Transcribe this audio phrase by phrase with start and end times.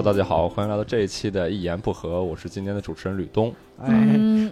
[0.00, 3.54] Hello，大家好，欢迎来到这一期的《一言不合》，我是今天的主持人吕东。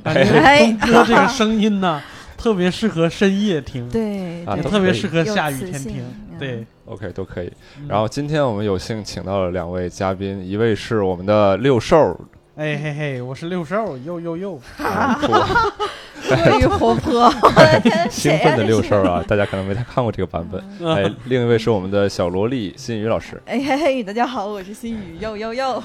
[0.04, 2.02] 哎，东哥这个声音呢，
[2.36, 6.02] 特别适合深夜听，对，啊也特别适合下雨天听。
[6.02, 7.50] 嗯对，OK，都可以。
[7.80, 12.14] 嗯然后今天我们有幸请到了两位嘉宾，一位是我们的六兽，
[12.58, 17.32] 哎嘿嘿，我是六兽，又又又，过于活泼，
[18.10, 20.60] 兴奋的六兽啊，大家可能没太看过这个版本。
[20.80, 20.92] 嗯。
[20.92, 23.40] 哎，另一位是我们的小萝莉新宇老师。
[23.46, 25.84] 哎嘿嘿，大家好，我是心雨，哟哟哟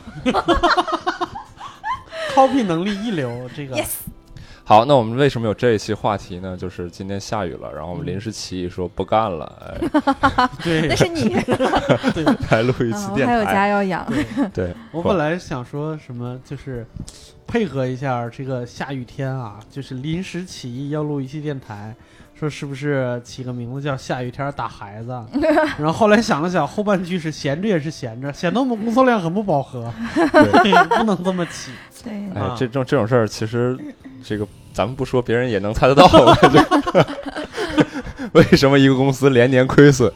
[2.34, 3.90] copy 能力一流，这个，yes，
[4.66, 6.56] 好，那我们为什么有这一期话题呢？
[6.56, 11.30] 就是今天下雨了，然后我们临时起意说不干了，哎， 对 那是你，
[12.14, 12.24] 对。
[12.50, 13.68] 来录一期啊我电还有家台。
[13.68, 14.08] 要养，
[14.54, 16.86] 对，我本来想说什么，就是
[17.46, 21.96] 配合一下这个下雨天啊，就是临时起意要录一期电台，
[22.40, 25.18] 说是不是起个名字叫“下雨天打孩子”？
[25.78, 31.72] 然后后来想了想，后半句是闲着也是闲着，显得我们工作量很不饱和，对对， 不能这么起。
[32.04, 33.78] 对，哎啊，这种这种事儿，其实
[34.24, 36.06] 这个咱们不说，别人也能猜得到。
[36.06, 36.66] 我感觉
[38.34, 40.12] 为什么一个公司连年亏损？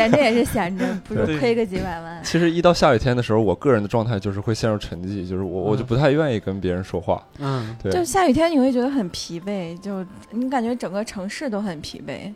[0.00, 2.20] 闲着也是闲着，不对如亏个几百万。
[2.24, 7.26] 其实一到下雨天的时候，我个人的状态就是会陷入沉寂，就是我我就嗯不太愿意跟别人说话。
[7.38, 12.32] 嗯，对就下雨天你会觉得很疲惫，就你感觉整个城市都很疲惫。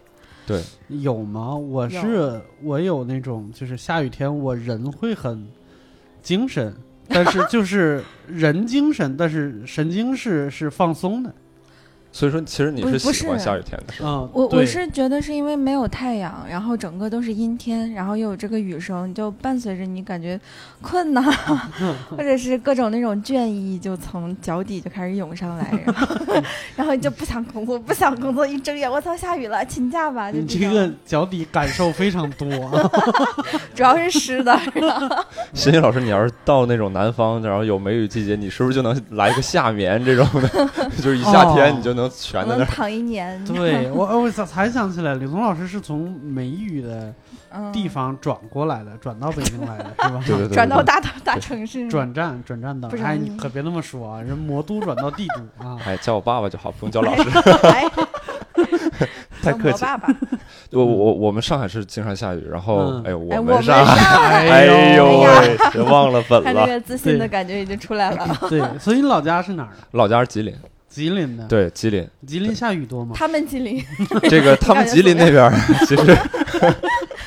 [0.47, 1.55] 对，有吗？
[1.55, 5.49] 我有是我有那种，就是下雨天我人会很
[6.21, 6.75] 精神，
[7.09, 11.33] 但是 就是人精神，但是神经是是放松的。
[12.15, 13.95] 所以说其实你是喜欢下雨天的？
[14.01, 20.41] 嗯，我我是觉得是因为没有太阳，然后整个都是阴天，然后又有这个雨声，就伴随着你感觉
[20.81, 21.21] 困呐、
[22.17, 26.17] 或者是各种那种倦意就从脚底就开始涌上来， 然后
[26.77, 32.49] 然后你就不想工作，不想工作，一睁眼我操下雨了，请假吧，就你这个脚底感受非常多。
[33.75, 34.56] 主要是湿的，
[35.53, 40.49] 欣欣老师，你要是到那种南方，然后有梅雨季节，你是不是就能来一个夏眠这种的？
[41.03, 43.42] 就是一夏天哦你就能全在那躺一年。
[43.47, 47.12] 对 我，我才才想起来，李松老师是从美语的
[47.50, 50.22] 嗯，地方转过来的，转到北京来的，是吧？
[50.26, 52.97] 对对对，转到对大大城市，转站，转站到不。
[52.97, 55.78] 是哎，你你可别那么说啊，人魔都转到帝都 啊。
[55.87, 57.22] 哎，叫我爸爸就好，不用叫老师，
[57.69, 57.84] 哎，
[59.43, 59.84] 太客气。
[59.84, 60.09] 我爸爸，
[60.72, 64.64] 我我我们上海是经常下雨，然后嗯哎呦，哎，我我们上海，哎
[64.97, 66.53] 呦忘了本了。
[66.53, 68.37] 看这个自信的感觉已经出来了。
[68.48, 69.76] 对，所以你老家是哪儿的？
[69.93, 70.54] 老家是吉林，
[70.94, 72.09] 吉林的。，对吉林。
[72.27, 73.15] 吉林下雨多吗？
[73.16, 73.82] 他们吉林
[74.31, 75.53] 这个 他们吉林那边儿，
[75.87, 76.06] 其实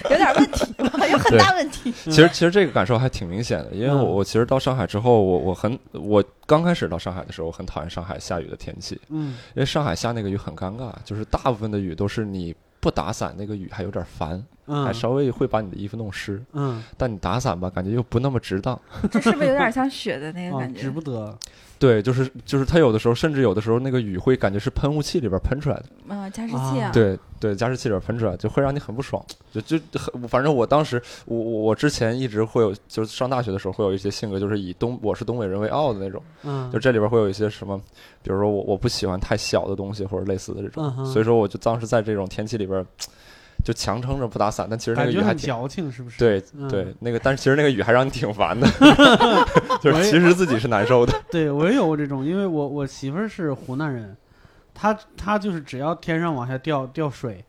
[0.09, 1.91] 有点问题吧，有很大问题。
[2.05, 18.79] 其实其实这个感受还挺明显的，因为我嗯我其实到上海之后，我我很我刚开始到上海的时候，我很讨厌上海下雨的天气，嗯，因为上海下那个雨很尴尬，就是大部分的雨都是你不打伞，那个雨还有点烦，嗯还稍微会把你的衣服弄湿，嗯，但你打伞吧，感觉又不那么值当。
[19.11, 20.89] 这是不是有点像雪的那个哦感，觉值？
[20.91, 21.37] 不得。
[21.79, 29.23] 对，就是就是它有的时候，甚至有的时候那个雨会感觉是喷雾器里边喷出来的，啊，加湿器啊，对对，加湿器里边喷出来，就会让你很不爽。
[29.51, 36.21] 就就很，反正我当时，我我我之前一直会有，就是上大学的时候会有一些性格，就是以东我是东北人为傲的那种。
[36.43, 37.77] 嗯，就这里边会有一些什么，
[38.23, 42.85] 比如说我我不喜欢太小的东西或者类似的这种，嗯所以说我就当时在这种天气里边，
[43.63, 45.47] 就强撑着不打伞，但其实那个雨还挺。
[45.47, 46.17] 矫情，是不是？
[46.19, 48.67] 对嗯对，那个，但是其实那个雨还让你挺烦的，
[49.81, 51.13] 就是其实自己是难受的。
[51.31, 54.15] 对我也有过这种，因为我我媳妇儿是湖南人，
[54.73, 57.43] 她她就是只要天上往下掉掉水，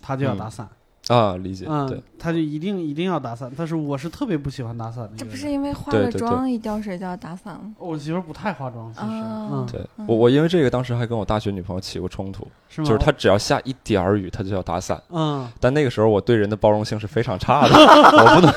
[0.00, 0.68] 她就要嗯打伞，
[1.10, 3.50] 啊，理解，对嗯，她就一定一定要打伞。
[3.56, 5.34] 但是我是特别不喜欢打伞的这不。
[5.34, 7.72] 是因为化了妆一掉水就要打伞吗？
[7.78, 12.86] 我媳妇儿不太化妆，其实，啊嗯，对嗯我我因为这个当时还跟我大学女朋友起过冲突，是吗？
[12.86, 15.02] 就是她只要下一点儿雨，她就要打伞。
[15.10, 18.52] 嗯，但那个时候我对人的包容性是非常差的，我不能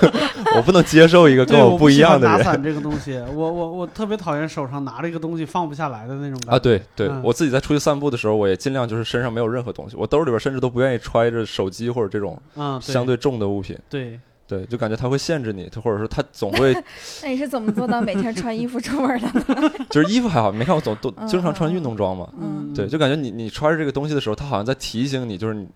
[0.58, 6.56] 我不能接受一个跟，我不一样的人打伞这个东西，我我我特别讨厌手上拿着一个东西放不下来的那种感觉。
[6.56, 6.60] 啊。
[6.60, 13.78] 对对，嗯我自己在出去散步的时候，我也尽量就是身上没有任何东西，我兜里边甚至都不愿意揣着手机或者这种嗯，相对重的物品。
[13.90, 16.74] 对，对，就感觉它会限制你，它或者说它总会
[17.24, 19.72] 那你是怎么做到每天穿衣服出门的？
[19.90, 22.30] 就是衣服还好，没看我总都嗯经常穿运动装嘛。
[22.40, 25.68] 嗯对，就感觉你你穿着这个东西的时候，它好像在提醒你，就是你，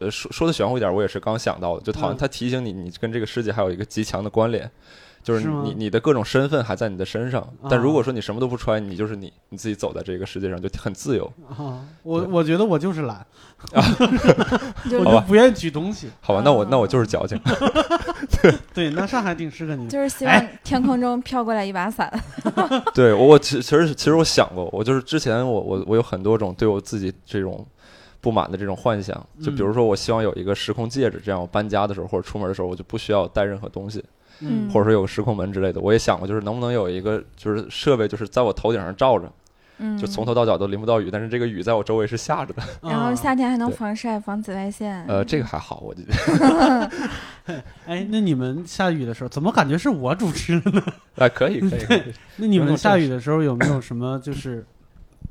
[0.00, 4.70] 呃，说说的玄乎一点，我也是刚想到的，就好像嗯它提醒你，你跟这个世界还有一个极强的关联，
[5.22, 11.30] 就是是你你的各种身份还在你的身上，但啊如果说你什么都不穿，你就是你，你自己走在这个世界上就很自由。
[11.48, 13.24] 啊， 我我觉得我就是懒，
[14.90, 16.08] 就好吧我就不愿意举东西。
[16.20, 17.38] 好吧，那我啊那我就是矫情。
[18.72, 19.90] 对，那上海挺适合你的。
[19.90, 22.10] 就是希望天空中飘过来一把伞。
[22.94, 27.66] 对我我其其实其实我想过，我就是之前我我我有很多种对我自己这种
[28.22, 34.02] 不满的这种幻想，就比如说我希望有一个时空戒指，这样我搬家的时候或者出门的时候我就不需要带任何东西。
[34.40, 35.80] 嗯或者说有个时空门之类的。
[35.80, 39.30] 我也想过，就是能不能有一个就是设备，就是在我头顶上罩着，
[39.78, 42.62] 嗯，就从头到脚都淋不到雨，但是这个雨在我周围是下着的。
[42.82, 45.04] 然后啊夏天还能防晒、防紫外线。
[45.06, 46.90] 呃，这个还好，我觉得。
[47.86, 50.82] 哎，那你们下雨的时候，怎么感觉是我主持的呢？
[51.16, 52.02] 哎， 可以，可以，可以。
[52.36, 54.64] 那你们下雨的时候有没有什么就是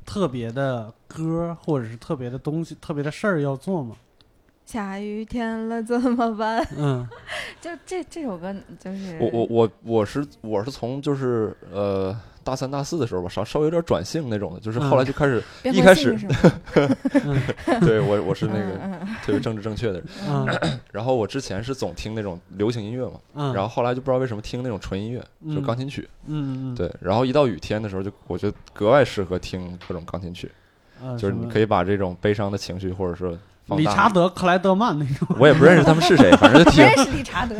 [0.04, 3.96] 特别的歌，或者是特别的东西、特别的事儿要做吗？
[4.70, 6.64] 下雨天了怎么办？
[6.78, 7.04] 嗯。
[7.60, 16.16] 就这这首歌就是我我我我是我是从就是呃大三大四的时候吧，稍稍微有点转性那种的，就是后来就开始，变一开始
[17.82, 18.78] 对我我是那个
[19.24, 20.04] 特别政治正确的人。
[20.28, 20.46] 嗯。
[20.92, 25.18] 然后我之前是总听那种流行音乐嘛，嗯，然后后来就不知道为什么听那种纯音乐，
[25.52, 25.62] 就嗯。
[25.62, 26.08] 钢琴曲。
[26.26, 30.50] 嗯嗯，对，然后一到雨天的时候，就我觉得格外适合听各种钢琴曲，
[31.02, 33.36] 嗯，就是你可以以把这种悲伤的情绪或者说
[33.76, 36.84] 理查德克莱德曼那种，我也不认识他们是谁，反正就听。
[36.84, 37.54] 不认识理查德，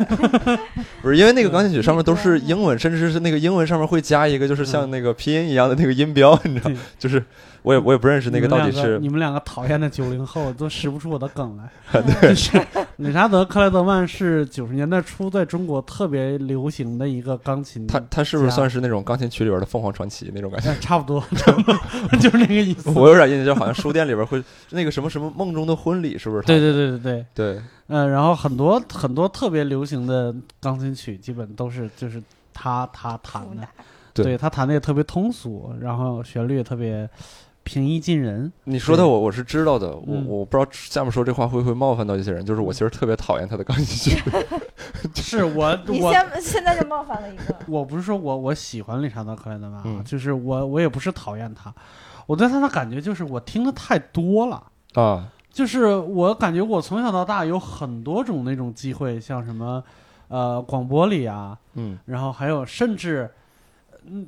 [1.01, 6.77] 不是因为那个钢琴曲上面都是英文，甚至是那个英文上面会加一个就是像那个拼音一样的那个音标，你知道对？
[6.99, 7.23] 就是
[7.63, 11.69] 我也我也不认识那个到底是你们两个讨厌的九零后都使不出我的梗来。
[12.21, 12.59] 对 是
[12.97, 20.69] 理查德克莱德曼是九十年代初在中国特别流行的一个钢琴，他他是不是加算是那种钢琴曲里边的凤凰传奇那种感觉？
[20.69, 21.75] 哎差不多，差不多
[22.19, 22.89] 就是那个意思。
[22.91, 26.47] 我有点印象，就好像书店里边会那个什么什么梦中的婚礼，是不是他？
[26.47, 27.25] 对对对对对，
[27.55, 32.21] 对嗯、然后很多很多特别流行的钢琴曲，基本都是就是
[32.53, 33.67] 他他弹的，
[34.13, 37.09] 对对他弹的也特别通俗，然后旋律也特别
[37.63, 38.51] 平易近人。
[38.63, 40.25] 你说的我我是知道的，我嗯。
[40.27, 44.21] 我不知道下面说这话会不会冒犯到一些人，就是我其实特别讨厌他的钢琴曲。
[45.15, 50.03] 是我我你现现在就冒犯了一个， 我不是说我我喜欢理查德克莱德曼啊，嗯。
[50.03, 51.73] 就是我我也不是讨厌他，
[52.25, 54.63] 我对他的感觉就是我听的太多了。
[54.93, 59.81] 啊，就是我感觉我从小到大有很多种那种机会，像什么，
[60.27, 61.97] 呃，广播里啊，嗯。
[62.05, 63.29] 然后还有甚至，
[64.05, 64.27] 嗯，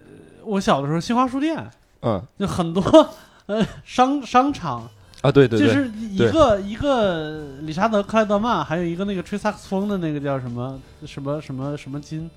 [0.00, 1.56] 呃我小的时候新华书店
[2.02, 2.22] 嗯。
[2.38, 2.82] 就很多
[3.46, 4.88] 呃商商场，
[5.22, 12.30] 啊，对对对，就是一个一个理查德克莱德曼，还有一个那个吹萨克斯风的那个叫什么什么什么什么金，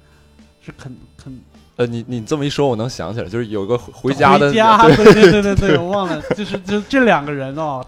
[0.62, 1.39] 是肯肯
[1.75, 7.83] 呃，你你这么一说，我能想起来，就是有个回家的，回家，对对对对对对，我忘了，就是就这两个人哦，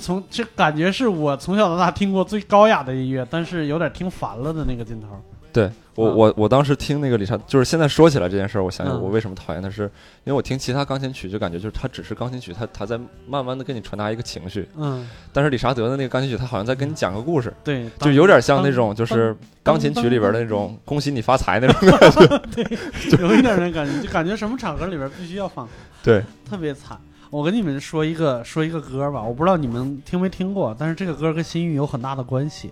[0.00, 5.08] 从这感觉是我从小到大听过最高雅的音乐，但是有点听烦了的那个劲头。
[5.54, 9.84] 对我啊我我当时听那个理查，就是现在说起来这件事儿，我想想嗯我为什么讨厌他是，
[10.24, 12.98] 因为我听其他钢琴曲就感觉就是它只是钢琴曲，它它在
[13.28, 25.68] 慢慢的跟你传达一个情绪，嗯，但是理查德的那个钢琴曲，他好像在跟你讲个故事，对，就有点像那种就是钢琴曲里边的那种恭喜你发财那种感觉， 对，有一点那感觉，就感觉什么场合里边必须要放，
[26.02, 26.98] 对，特别惨。
[27.30, 32.70] 我跟你们说一个说一个歌吧，我不知道你们听没听过，但是这个歌跟心语有很大的关系。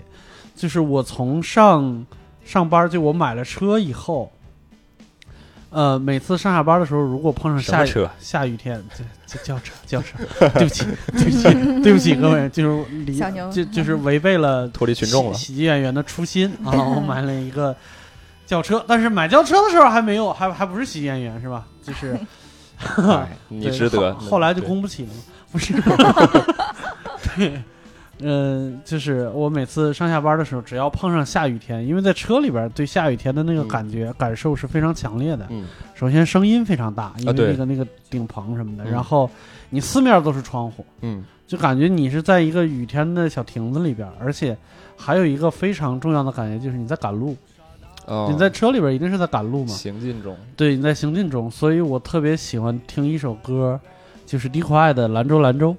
[0.55, 2.05] 就是我从上
[2.45, 4.31] 上班，就我买了车以后，
[5.71, 8.09] 呃，每次上下班的时候，如果碰上下雨？
[8.19, 10.19] 下雨天，就就轿车轿车，
[10.55, 11.43] 对不起对不起
[11.83, 13.19] 对不起各位，就是离
[13.51, 16.73] 就就是违背了 脱离群众了喜喜剧演员的初心 啊！
[16.73, 17.75] 我买了一个
[18.45, 21.67] 轿车，但是买轿车的时候还没有，还还不是喜剧演员是吧？
[21.83, 22.19] 就是
[22.97, 24.13] 哎你对值得。
[24.15, 25.11] 后后来就供不起了，
[25.51, 25.73] 不是？
[27.37, 27.63] 对，
[28.23, 33.69] 嗯、就是我每次上下班的时候，只要碰上下雨天，因为在车里边对下雨天的那个嗯。
[33.69, 35.47] 感觉、感受是非常强烈的。
[35.51, 35.67] 嗯。
[35.95, 38.91] 首先声音非常大，因为那个、那个顶棚什么的，嗯。
[38.91, 39.29] 然后
[39.71, 41.25] 你四面都是窗户，嗯。
[41.45, 44.57] 就感觉你是在一个雨天的小亭子里边，而且
[44.97, 47.37] 还有一个非常重要的感觉就是你在赶路，
[48.07, 53.79] 哦，你在车里边一定是在赶路嘛，行进中，对，你在行进中，所以我特别喜欢听一首歌，
[54.25, 55.77] 就是迪可爱的《兰州兰州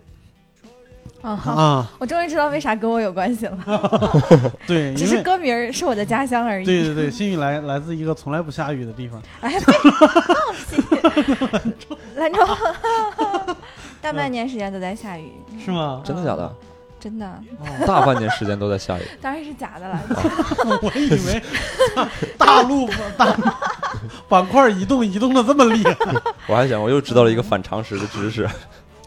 [1.24, 3.58] 啊》哈，啊，我终于知道为啥跟我有关系了，
[4.68, 6.66] 对，只是歌名儿是我的家乡而已。
[6.66, 9.74] 对对对，新宇来来自一个从来不下雨的地方， 哎，放
[10.68, 10.84] 弃！
[12.18, 12.40] 兰州
[14.02, 15.32] 大半年时间都在下雨，
[15.64, 16.02] 是吗？
[16.04, 16.54] 真的假的？
[17.00, 17.26] 真的，
[17.60, 20.02] 哦，大半年时间都在下雨，当然是假的了。
[20.82, 21.42] 我以为
[22.38, 23.34] 大陆大
[24.28, 25.96] 板块移动移动的这么厉害
[26.48, 28.48] 我还想我又知道了一个反常识的知识。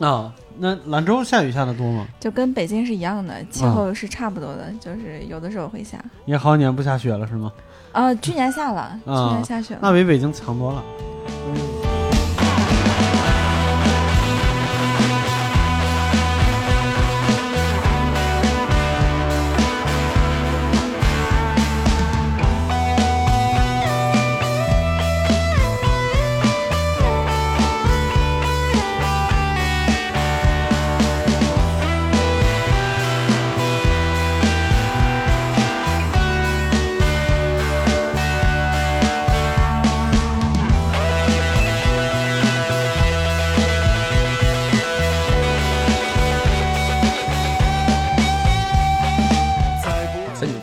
[0.01, 0.31] 啊！
[0.59, 2.07] 那兰州下雨下的多吗？
[2.19, 6.03] 就跟北京是一样的，气啊候是差不多的，就是有的时候会下。
[6.25, 7.53] 也好几年不下雪了是吗？
[7.93, 9.81] 啊，去年下了，去啊年下雪了。
[9.83, 10.79] 那比北京强多了。
[10.79, 11.76] 啊。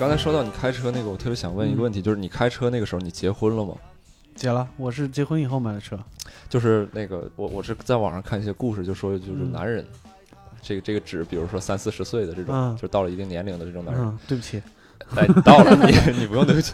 [0.04, 3.74] 刚才说到你开车那个，我特别想问一个问题，就是你开车那个时候你结婚了吗？
[4.36, 5.98] 结了，我是结婚以后买的车。
[6.50, 9.52] 就是那个我我是在网上看一些故事，就说就是嗯。
[9.54, 9.86] 男人，
[10.62, 12.76] 这个这个指，比如说三四十岁的这种，嗯。
[12.76, 14.62] 就到了一定年龄的这种男人，嗯，对不起，
[15.16, 16.74] 哎，到了你 你不用对不起，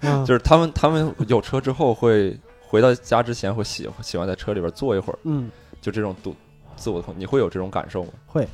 [0.00, 0.24] 嗯。
[0.24, 2.34] 就是他们他们有车之后会
[2.66, 5.50] 回到家之前会喜喜欢在车里边坐一会儿，嗯，
[5.82, 6.34] 就这种独
[6.74, 8.12] 自我的空，你会有这种感受吗？
[8.26, 8.48] 会，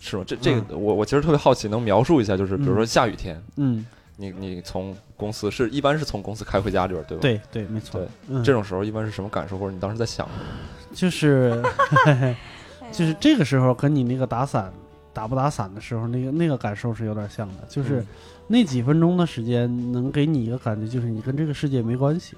[0.00, 0.24] 是吗？
[0.26, 3.84] 这这个我我其实特别好奇，能描述一下，就是比如说下雨天，嗯，
[4.16, 10.28] 你你从公司是一般是从公司开回家里边，对吧？，对对，没错对，嗯，这种时候一般是什么感受，或者你当时在想？
[10.92, 11.62] 就是
[12.92, 14.72] 就是这个时候跟你那个打伞
[15.12, 18.06] 打不打伞的时候，那个那个感受是有点像的，就是嗯
[18.48, 22.36] 那几分钟的时间能给你一个感觉，就是你跟这个世界没关系。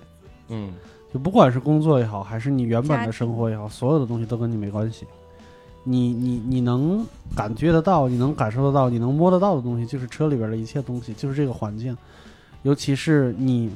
[0.48, 0.72] 嗯
[1.12, 5.06] 就不管是工作也好，还是你原本的生活也好，所有的东西都跟你没关系。
[5.84, 11.96] 你你你能感觉得到，你能感受得到，你能摸得到的东西，就是车里边的一切东西，就是这个环境。
[12.62, 13.70] 尤其是你，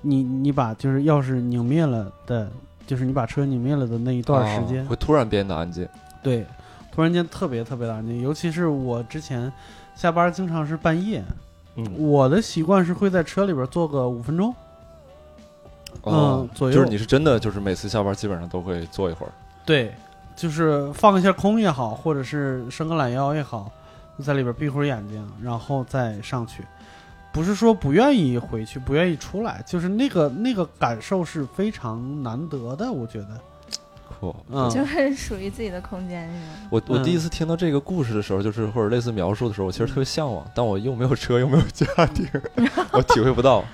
[0.00, 2.50] 你你把就是钥匙拧灭了的，
[2.86, 5.86] 就是你把车拧灭了的那一段时间，啊会突然变得安静。
[6.22, 6.46] 对，
[6.92, 8.22] 突然间特别特别的安静。
[8.22, 9.52] 尤其是我之前
[9.96, 11.22] 下班经常是半夜，
[11.76, 14.54] 嗯，我的习惯是会在车里边坐个五分钟。
[16.02, 19.32] 哦嗯左右就是你是真的就是每次下班基本上都会坐一会儿。
[19.66, 19.92] 对，
[20.34, 23.70] 就是放一下空也好，或者是伸个懒腰也好，
[24.18, 26.64] 在里边闭会儿眼睛，然后再上去。
[27.32, 33.28] 不是说不愿意回去，不愿意出来，就是那个那个感受是非常难得的，我觉得。
[34.20, 36.68] 酷，嗯，就是属于自己的空间是吗？
[36.70, 42.28] 我我嗯第一次听到这个故事的时候，就是或者类似描述的时候，我其实特别向往，但我又没有车，又没有家 庭，
[42.92, 43.64] 我体会不到。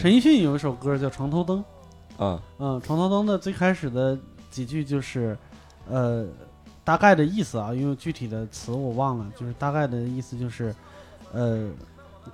[0.00, 1.64] 陈奕迅有一首歌叫《床头灯》，
[2.22, 4.18] 啊，嗯，《床头灯》的最开始的
[4.50, 5.38] 几句就是，
[5.88, 6.26] 呃，
[6.82, 10.74] 大概的意思啊，因为具体的词我忘了，就是大概的意思就是，
[11.32, 11.70] 呃，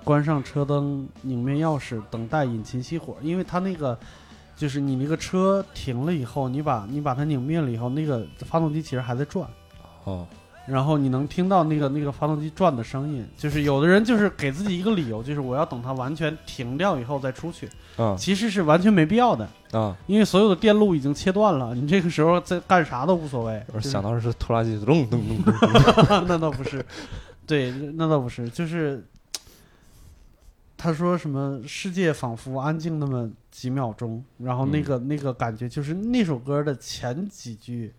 [0.03, 3.97] 关上车灯，拧灭钥匙，等待引擎熄火，因为它那个。
[4.53, 9.49] 就是你那个车停了以后，你把你把它拧灭了以后，那个发动机其实还在转，
[10.03, 10.27] 哦，
[10.71, 13.27] 然后你能听到那个那个发动机转的声音。
[13.35, 19.47] 就是有的人就是给自己一个理由，就是我要等它完全停掉以后再出去，啊其实是完全没必要的。
[19.71, 19.95] 啊！
[20.05, 23.63] 因为所有的电路已经切断了，你这个时候在干啥都无所谓。
[23.73, 26.25] 我想到的是拖拉机咚咚咚咚咚。
[26.27, 26.85] 那倒不是，
[27.47, 29.05] 对，那倒不是，就是
[30.77, 37.93] 他说什么世界仿佛安静那么几秒钟，然后那个、那个感觉就是那首歌的前几句，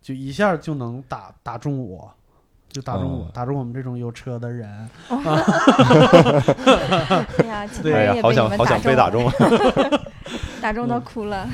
[0.00, 2.10] 就一下就能打打中我。
[2.78, 4.68] 就打中我，哦打中我们这种有车的人，
[7.38, 9.28] 哎呀，对哎呀好想好想被打中！
[10.62, 11.48] 打中都哭了。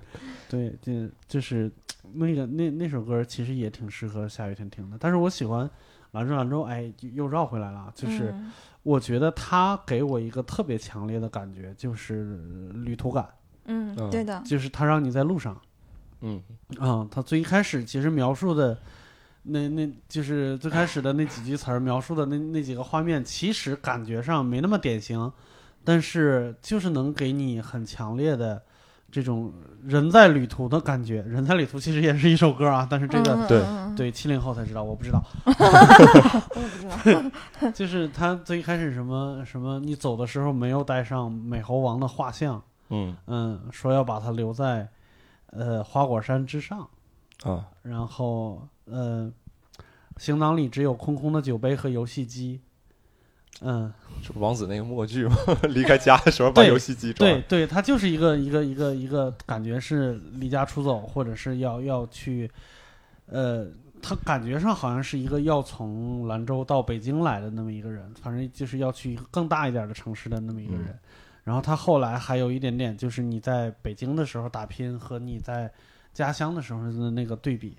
[0.48, 0.92] 对，就
[1.28, 1.70] 就是
[2.14, 4.96] 那个那那首歌其实也挺适合下雨天听的。
[4.98, 5.68] 但是我喜欢
[6.12, 8.30] 兰州兰州，哎，又绕回来了啊，就是。
[8.32, 8.50] 嗯
[8.82, 12.38] 我觉得它给我一个特别强烈的感觉，就是
[12.72, 13.28] 旅途感，
[13.66, 15.54] 嗯，嗯对的，就是它让你在路上
[16.22, 16.42] 嗯
[16.78, 18.78] 啊、它最一开始其实描述的
[19.42, 25.32] 那那就是最开始的那几句词儿描述的那那几个画面，其实感觉上没那么典型，
[25.84, 28.62] 但是就是能给你很强烈的
[29.10, 31.22] 这种人在旅途的感觉。
[31.22, 33.62] 人在旅途其实也是一首歌啊，但是这个、嗯对
[33.96, 35.20] 对七零后才知道，我不知道。
[35.44, 37.70] 我也不知道。
[37.74, 44.88] 就是他最开始什么什么，你走的时候没有带上美猴王的画像，嗯嗯，说要把它留在
[45.46, 46.88] 呃花果山之上，
[47.42, 49.32] 啊然后呃，
[50.16, 52.60] 行囊里只有空空的酒杯和游戏机，
[53.60, 53.92] 嗯，
[54.22, 55.36] 这不王子那个默剧吗？
[55.68, 62.50] 离开家的时候把游戏机抓对对，他就是一个一个一个一个感觉是离家出走，或者是要要去，
[63.26, 63.66] 呃，
[64.02, 70.86] 他感觉上好像是一个要从兰州到北京来的那么一个人，反正就是要去一个更大一点的城市的那么一个人。
[70.86, 70.98] 嗯
[71.42, 75.68] 然后他后来还有一点点，就是你在北京的时候打拼和你在
[76.12, 77.74] 家乡的时候的那个对比，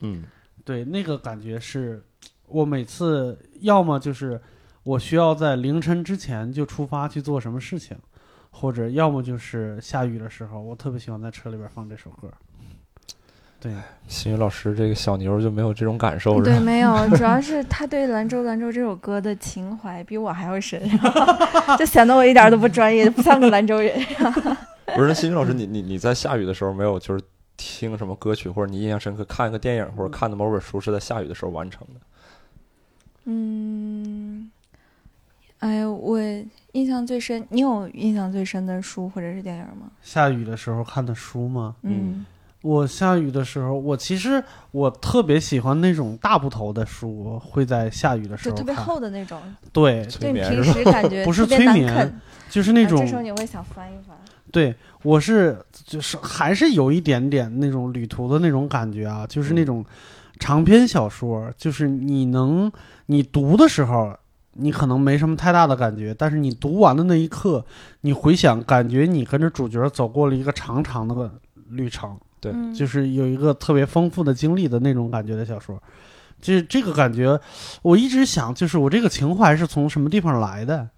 [0.00, 0.22] 嗯
[0.66, 2.02] 对，那个感觉是
[2.48, 4.38] 我每次要么就是
[4.82, 7.96] 我需要在凌晨之前就出发去做什么事情，
[8.50, 12.28] 或者要么就是下雨的时候，我特别喜欢在车里边放这首歌。
[13.60, 13.72] 对，
[14.08, 20.82] 新宇老师这个小牛就没有这种感受是对，没有，主要是 他对《兰州兰州》这首歌的情怀比我还要深，
[21.78, 23.96] 就显得我一点都不专业，不像个兰州人。
[24.94, 27.24] 不是，那新宇老师，你你你在下雨的时候没有就是
[27.56, 32.00] 听什么歌曲，或者你印象深刻看一个电影或者看的某本书是在下雨的时候完成的？
[33.24, 34.50] 嗯，
[35.58, 36.18] 哎呀，我
[36.72, 39.90] 印象最深，你有印象最深的书或者是电影吗？
[40.02, 41.74] 下雨的时候看的书吗？
[41.82, 42.24] 嗯
[42.66, 44.42] 我下雨的时候，我其实
[44.72, 48.84] 我特别喜欢那种大部头的书，会在下雨的时候就特别看。
[48.84, 49.40] 厚的那种，
[49.72, 50.72] 对，就你平催眠是吧？
[50.72, 52.20] 时感觉 不是催眠，
[52.50, 54.16] 就是那种这时候你会想翻一翻。
[54.50, 59.84] 对，我是就是还是有一点点那种旅途的那种感觉啊，就是那种
[60.40, 62.70] 长篇小说，就是你能
[63.06, 64.16] 你读的时候，
[64.54, 67.64] 你可能没什么太大的感觉，但是你读完的那一刻，
[68.00, 71.30] 你回想，感觉你跟着主角走过了一个长长的
[71.68, 72.16] 旅程，
[72.50, 75.80] 对嗯就是有一个特别丰富的经历的那种感觉的小说。
[76.40, 77.38] 这这个感觉，
[77.82, 80.88] 我一直想，就是我这个情怀是从什么地方来的？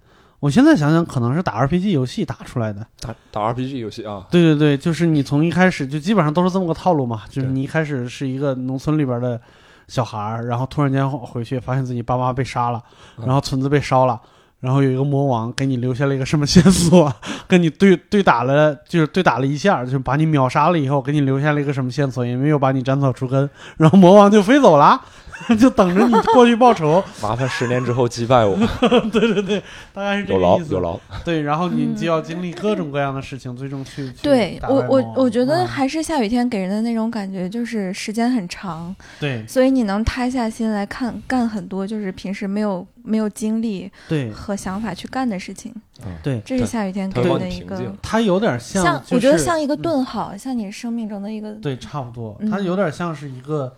[0.41, 2.87] 我现在想想，可能是打 RPG 游戏打出来的。
[3.01, 9.41] 打打 RPG 游戏啊，对对对，就是你从一开始就基本上都是这么个套路嘛，就是你一开始是一个农村里边的
[9.87, 12.83] 小孩儿，然后突然间回去发现自己爸妈被杀了，
[13.17, 14.21] 嗯然后村子被烧了。
[14.61, 17.13] 然后有一个魔王给你留下了一个什么线索，
[17.47, 25.01] 跟你对对打了，就是对打了一下，就是把你秒杀了以后，给你留下了一个什么线索，也没有把你斩草除根，然后魔王就飞走了，
[25.61, 27.03] 就等着你过去报仇。
[27.23, 28.57] 麻烦十年之后击败我，
[29.13, 29.63] 对对对，
[29.95, 30.75] 大概是这有个意思。
[30.75, 31.01] 劳有劳。
[31.25, 44.31] 对，然后你嗯就要经历各种各样的事情，最终去去对我我我觉得嗯还是下雨天给人的那种感觉，就是时间很长，对所以你能塌下心来看干很多就是平时没有没有精力对。
[44.31, 45.75] 和想法去干的事情。
[46.23, 49.83] 对，这是下雨天给的一个你平静，它有点像，像，我觉得像一个嗯。
[49.83, 52.51] 顿号，像你生命中的一个对，差不多，嗯。
[52.51, 53.75] 它有点像是一个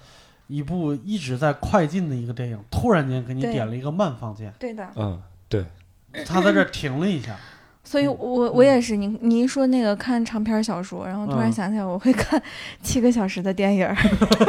[0.49, 4.87] 一部一直在快进的一个电影，突然间给你点了一个慢放键，对的。
[4.97, 5.65] 嗯，对，
[6.27, 7.37] 他在这停了一下。
[7.83, 12.41] 所以嗯我我也是，你你一说那个看长篇小说，然后突然嗯想起来我会看
[12.83, 13.89] 七个小时的电影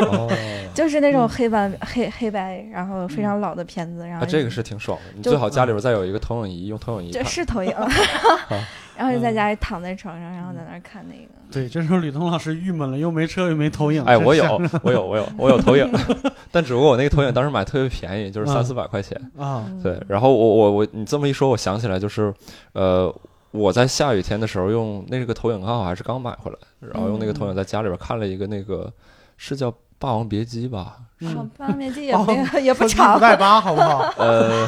[0.75, 5.13] 就是那种嗯黑白黑黑白，然后非常老的片子，然后啊，这个是挺爽的。
[5.15, 7.23] 你最好家里边再有一个投影仪，用投影仪这。
[7.23, 7.73] 是投影，
[8.97, 11.31] 然后就在家里躺在床上，然后在那儿看那个。
[11.51, 14.01] 对，这时候吕东老师郁闷了，又没车又没投影。
[14.05, 15.85] 哎，我有，我有，我有，我有投影，
[16.51, 19.19] 但只不过我那个投影当时买特别便宜，就是三嗯四百块钱。
[19.37, 22.33] 啊，嗯对，然后我我我，你这么一说，我想起来就是，
[22.71, 23.13] 呃，
[23.51, 28.89] 我在下雨天的时候用那个投影，刚好还是刚买回来，然后用那个投影在家里边看了一个那个
[29.35, 30.95] 是叫《霸王别姬》吧？
[31.19, 34.13] 好嗯，，八面积也哦没有也不分长不，带八，好不好？
[34.17, 34.65] 呃，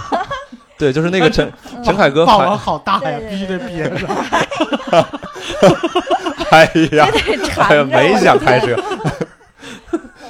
[0.78, 1.52] 对，就是那个陈
[1.84, 4.08] 陈凯歌霸王，好大呀，必须 得对憋着。
[6.50, 6.66] 哎
[6.98, 7.08] 呀，
[7.58, 7.86] 哎呀，着。
[7.86, 8.76] 没想开车。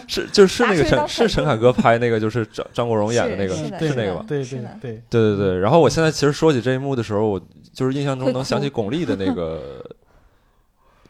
[0.05, 4.25] 是就是那个陈是陈凯歌拍那个，就是张张国荣演的那个，是那个吧？
[4.27, 5.59] 对对对，对对对。
[5.59, 7.41] 然后我现在其实说起这一幕的时候，我
[7.73, 9.81] 就是印象中能想起巩俐的那个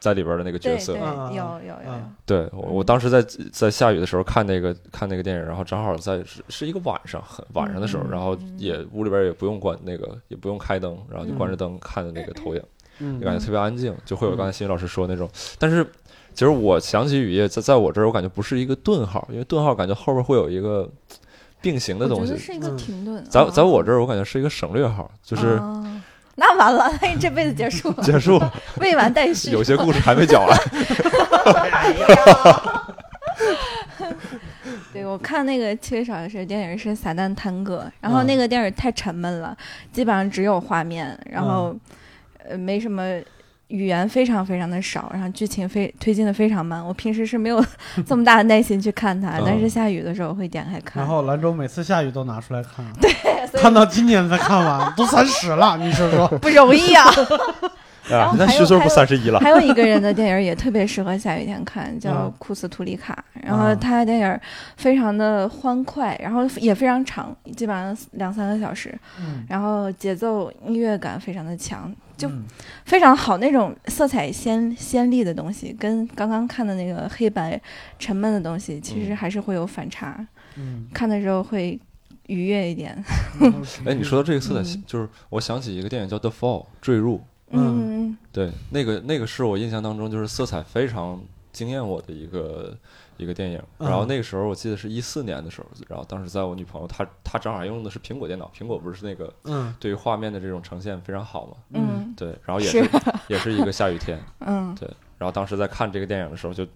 [0.04, 0.98] 在里边的那个角色。
[0.98, 1.94] 有有有
[2.26, 12.62] 对我我当时在在下雨的时候看那个看那个电影，然后正好在是是一个晚上，很晚上的时候，嗯然后也屋里边也不用关那个也不用开灯，然后就关着灯看的那个投影，
[13.00, 15.30] 嗯就感觉特别安静，就会有刚才新宇老师说那种。
[15.58, 15.86] 但是
[16.34, 20.92] 其实我想起雨夜，在在我这儿，我感觉不是一个顿号，因为顿号感觉后边会有一个
[21.62, 22.38] 并行的东西。
[22.38, 23.24] 是一个嗯停顿。
[23.30, 26.02] 在在我这儿，我感觉是一个省略号，就是哦
[26.36, 28.42] 那完了，那你这辈子结束了，结束，
[28.80, 29.52] 未完待续。
[29.52, 30.58] 有些故事还没讲完。
[34.92, 39.56] 对，我看那个七位小时电影是《撒旦探戈》，然后嗯那个电影太沉闷了，
[39.92, 41.76] 基本上只有画面，然后、
[42.48, 43.04] 呃没什么
[43.74, 46.86] 语言，非常非常的少，然后剧情非推进的非常慢。
[46.86, 47.64] 我平时是没有
[48.06, 51.02] 这么大的耐心去看它，嗯但是下雨的时候会点开看。
[51.02, 53.12] 然后兰州每次下雨都拿出来看，对
[53.60, 56.28] 看到今年才看完， 都三十了，你说说。
[56.38, 57.06] 不容易啊。
[58.08, 59.40] 然 啊，后那虚岁不还有还有三十一了。
[59.40, 63.24] 还有一个人的电影也特别适合下雨天看，叫嗯库斯图里卡。
[63.42, 64.40] 然后嗯他的电影
[64.78, 68.94] 非常的欢快，然后也非常长，基本上两三个小时。
[69.20, 72.44] 嗯，然后节奏音乐感非常的强，就嗯。
[72.86, 77.60] 非常好那种色彩鲜鲜丽的东西，跟刚刚看的那个黑白
[77.98, 79.16] 沉闷的东西，其实嗯。
[79.16, 80.26] 还是会有反差，
[80.58, 81.80] 嗯，看的时候会
[82.28, 83.04] 愉悦一点。
[83.86, 87.22] 哎，你说到这个色彩嗯，就是我想起一个电影叫《The Fall》坠入，
[87.52, 88.10] 嗯。
[88.10, 91.22] 嗯，对，那个那个是我印象当中就是色彩非常
[91.54, 92.76] 惊艳我的一个
[93.16, 93.62] 一个电影。
[93.78, 93.88] 嗯。
[93.88, 99.74] 然后那个时候我记得是一四年的时候，然后当时在我女朋友她她正好用的是苹果电脑，苹果不是那个嗯。
[99.80, 101.54] 对于画面的这种呈现非常好嘛？
[101.76, 102.14] 嗯。
[102.18, 102.84] 对，然后也是。
[102.84, 102.90] 是
[103.30, 104.76] 也是一个下雨天， 嗯。
[104.76, 106.68] 对然后当时在看这个电影的时候就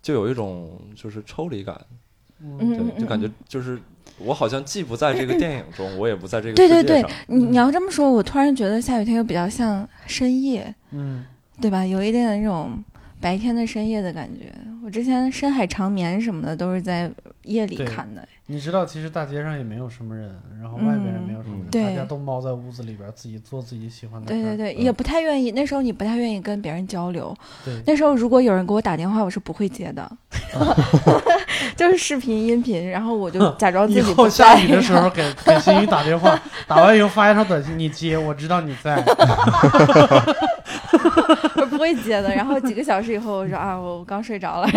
[0.00, 1.74] 就有一种就是抽离感，
[2.40, 2.58] 嗯。
[2.60, 3.80] 嗯对，就感觉就是
[4.18, 11.24] 我好像既不在这个电影中，我也不在这个对对对世界上。，你你要这么说，我突然觉得下雨天又比较像深夜，嗯。
[11.60, 11.84] 对吧？
[11.84, 12.82] 有一点点那种
[13.20, 14.52] 白天的深夜的感觉。
[14.82, 17.10] 我之前深海长眠什么的都是在
[17.42, 18.26] 夜里看的。
[18.46, 24.32] 你知道，其实大街上也没有什么人，然后外边也没有什么人，对大家都猫在屋子里边自己做自己喜欢的事。
[24.32, 25.50] 对对对，嗯也不太愿意。
[25.52, 27.36] 那时候你不太愿意跟别人交流。
[27.64, 30.10] 对那时候如果有人给我打电话，我是不会接的，
[31.76, 34.58] 就是视频、音频，然后我就假装自己不后下。
[34.58, 38.96] 雨的时候给给新宇打电话，打完以后发一条短信，你接，我知道你在。
[41.80, 42.34] 我不会接的。
[42.34, 44.68] 然后几个小时以后，我说啊，我刚睡着了。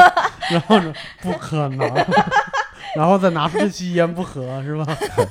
[0.50, 0.92] 然后呢，
[1.22, 1.88] 不可能，
[2.94, 4.86] 然后再拿出这期一言不合是吧？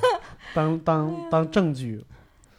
[0.52, 2.04] 当当当证据。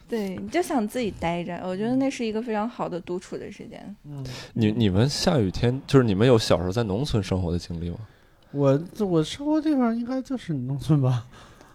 [0.08, 3.96] 对，你就想自己待着，我觉得那是一个非常好的独处的时间。
[4.04, 7.96] 嗯，你你们下雨天就是你们有小时候在农村生活的经历吗？
[8.50, 11.24] 我这我生活地方应该就是农村吧？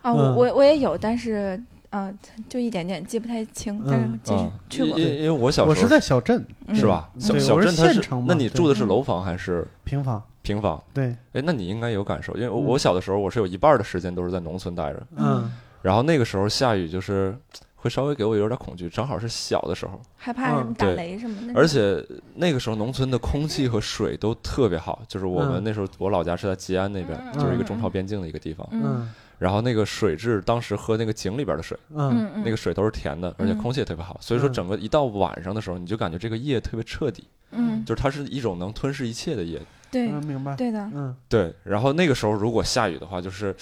[0.03, 2.11] 啊，我嗯我我也有，但是啊，
[2.49, 4.99] 就一点点记不太清，但是去过。
[4.99, 6.75] 因因因为我小时候我是在小镇嗯。
[6.75, 7.09] 是吧？
[7.17, 10.81] 小小镇它是城，那你住的是楼房还是平房，平房？
[10.93, 15.49] 对，哎，那你应该有感受，因为我小的时候我是有一半的时间都是在农村待着，嗯，
[15.81, 17.37] 然后那个时候下雨就是
[17.75, 21.53] 会稍微给我有点恐惧，正好是小的时候，害怕什么嗯打雷什么的。
[21.57, 22.03] 而且
[22.35, 25.63] 那个时候农村的空气和水都特别好，就是我们嗯。
[25.63, 27.65] 那时候我老家是在吉安那边，嗯就是一个嗯。
[27.65, 28.81] 中朝边境的一个地方，嗯。
[28.83, 32.41] 嗯然后那个水质当时喝那个井里边的水，嗯。
[32.43, 34.53] 那个水都是甜的，而且嗯空气也特别好，所以说嗯。
[34.53, 39.61] 整个一到晚上的时候，你就感觉这个夜特别彻底，嗯，就是它是一种能吞噬一切的夜。
[39.89, 40.55] 对嗯，明白。
[40.55, 43.55] 对的，嗯对，然后那个时候如果下雨的话，就是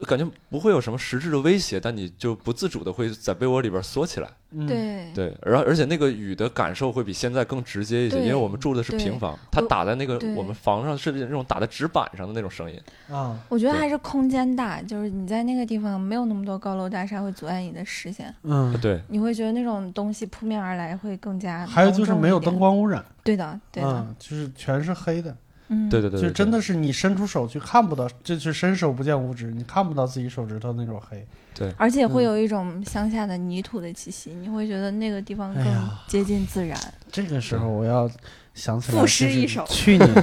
[0.00, 4.28] 感觉不会有什么实质的威胁，但你就不自主的会在被窝里边缩起来。
[4.50, 5.12] 嗯，对。
[5.14, 12.78] 对，然后而且那个雨的感受会比现在更直接一些，因为我们住的是平房，它打在那个我们房上是那种打在纸板上的那种声音。
[13.08, 21.64] 啊，我觉得还是空间大，就是你在那个地方没有那么多高楼大厦会阻碍你的视线，嗯，对，你会觉得那种东西扑面而来会更加。
[21.64, 22.56] 还有就是没有灯。
[22.56, 25.36] 光污染，对的，对的，嗯，就是全是黑的，
[25.68, 31.26] 嗯，对对对，就对真的是你伸出手去看不到，就是伸手不见五指，你看不到自己手指头那种黑。
[31.54, 31.72] 对。
[31.76, 35.64] 而且会嗯有一种乡下的泥土的气息，你会觉得那个地方更
[36.06, 36.78] 接近自然。
[37.10, 38.08] 这个时候我要
[38.54, 39.64] 想起来，赋诗一首。
[39.66, 40.14] 去年，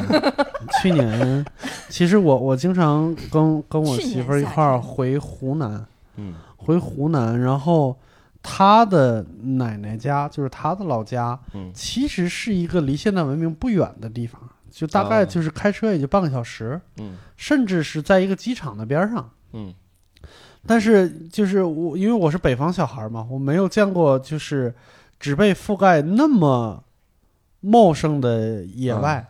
[0.81, 1.45] 去年，
[1.89, 6.35] 其实我我经常跟跟我媳妇儿一块儿回湖南，嗯。
[6.55, 7.97] 回湖南，然后
[8.41, 11.69] 他的奶奶家就是他的老家，嗯。
[11.73, 14.39] 其实是一个离现代文明不远的地方，
[14.73, 19.29] 就大概哦就是开车也就半个小时，嗯甚至是在一个机场的边儿上。
[19.53, 19.73] 嗯
[20.65, 24.73] 但是就是我，因为我是北方小孩嘛，我没有见过就是
[25.19, 26.83] 植被覆盖那么
[27.59, 29.27] 茂盛的野外。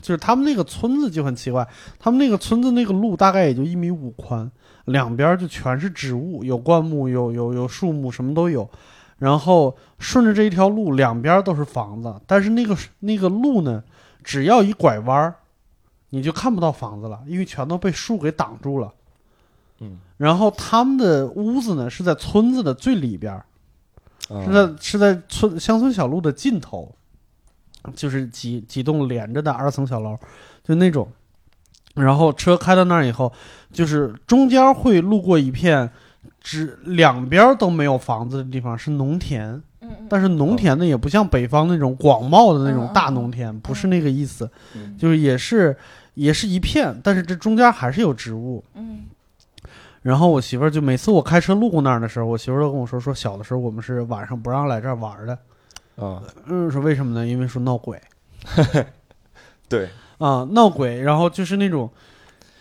[0.00, 1.66] 就是他们那个村子就很奇怪，
[1.98, 4.50] 他们那个村子那个路大概也就一米五宽，
[4.84, 8.70] 两边就全是植物，有灌木，有有有树木，什么都有。
[9.18, 13.82] 然后顺着这一条路，两边都是房子，但是那个那个路呢，
[14.24, 15.34] 只要一拐弯儿，
[16.08, 18.92] 你就看不到房子了，因为全都被树给挡住了。
[19.80, 23.40] 嗯，然后他们的屋子呢是在村子的最里边
[24.44, 26.94] 是在是在村乡村小路的尽头，
[27.94, 30.18] 就是几几栋连着的二层小楼，
[30.62, 31.06] 就那种。
[31.94, 33.32] 然后车开到那儿以后，
[33.70, 35.88] 就是中间会路过一片，
[36.40, 39.62] 只两边都没有房子的地方是农田，
[40.08, 45.76] 但是农田呢也不像北方那种广袤的那种大农田，不是那个意思，嗯就是也是
[46.14, 48.62] 也是一片，但是这中间还是有植物。
[48.74, 49.04] 嗯
[50.02, 55.32] 然后我媳妇儿就每次我开车路过那儿的时候，我媳妇儿都跟我说，说小的时候我们是晚上不让来这儿玩的。
[55.96, 57.26] 啊，嗯，说为什么呢？
[57.26, 57.98] 因为说闹鬼
[59.66, 61.00] 对，啊，闹鬼。
[61.00, 61.90] 然后就是那种，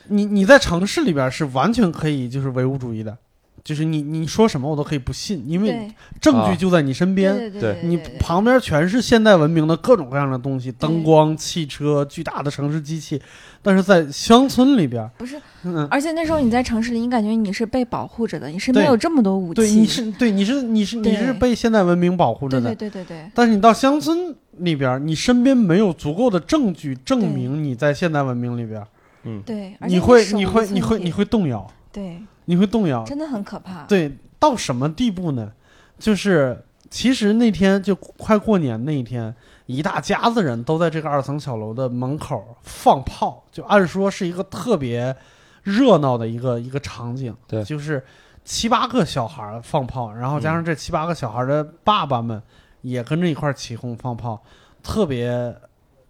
[0.08, 3.18] 你你在城市里边是完全可以就是唯物主义的，
[3.64, 7.52] 就是你你说什么我都可以不信，因为证据就在你身边。
[7.60, 13.22] 对你旁边全是现代文明的各种各样的东西，灯光、汽车、巨大的城市机器，
[13.62, 19.62] 但是在乡村里边，不是，嗯，而且那时候你在城市里，你感觉你是被保护着的，你身边有这么多武器。
[19.62, 28.88] 对，你是对你是你是你是被现代文明保护着对的，对对对对但是你到乡村里边儿，你身边没有足够的证据证明你在现代文明里边儿，
[29.24, 29.42] 嗯。
[29.46, 33.04] 对，而且你会你会你会你会动摇，对，你会动摇。
[33.04, 33.84] 真的很可怕。
[33.84, 35.52] 对，到什么地步呢？
[35.98, 39.34] 就是其实那天就快过年那一天，
[39.66, 45.16] 一大家子人都在这个二层小楼的门口放炮，就按说是一个特别
[45.62, 47.36] 热闹的一个一个场景。
[47.48, 48.04] 对就是
[48.44, 52.42] 七八个小孩儿放炮，然后加上这七八个小孩的爸爸们
[52.82, 54.44] 也跟着一块儿起哄放炮，
[54.84, 55.56] 特别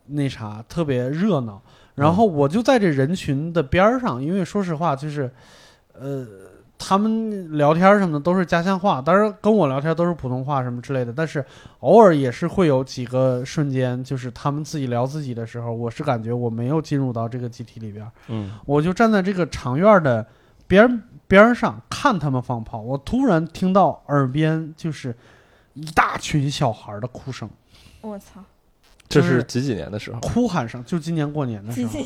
[0.08, 1.62] 那啥，特别热闹。
[1.96, 5.32] 然后我就在这人群的边儿上，因为说实话，就是，
[5.94, 6.26] 呃，
[6.78, 11.46] 他们聊天什么的都是家乡话，当然跟我聊天都是普通话什么之类的，但是
[11.80, 18.52] 偶尔也是会有几个瞬间，就是他们自己聊自己的时候，我是感觉我没有进入到这个集体里边，嗯。
[18.66, 20.26] 我就站在这个长院的
[20.68, 25.16] 边边上看他们放炮，我突然听到耳边就是
[25.74, 27.50] 一大群小孩的哭声、
[28.02, 28.44] 我操，
[29.10, 30.20] 这是是几几年的时候？
[30.20, 32.00] 哭喊声，就今年过年的时候，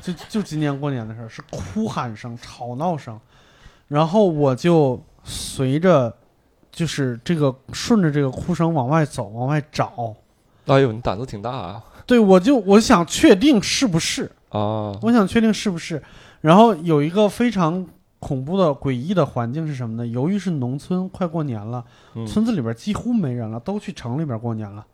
[0.00, 3.18] 就就今年过年的时候是哭喊声、吵闹声，
[3.88, 6.14] 然后我就随着
[6.72, 10.14] 就是这个顺着这个哭声往外走，往外找。
[10.66, 11.84] 哎呦，你胆子挺大啊！
[12.06, 16.02] 对，我就我想确定是不是，啊，我想确定是不是。
[16.40, 17.86] 然后有一个非常
[18.18, 20.06] 恐怖的、诡异的环境是什么呢？
[20.06, 24.86] 由于是农村，快过年了，嗯村子里边几乎没人了，都去城里边过年了。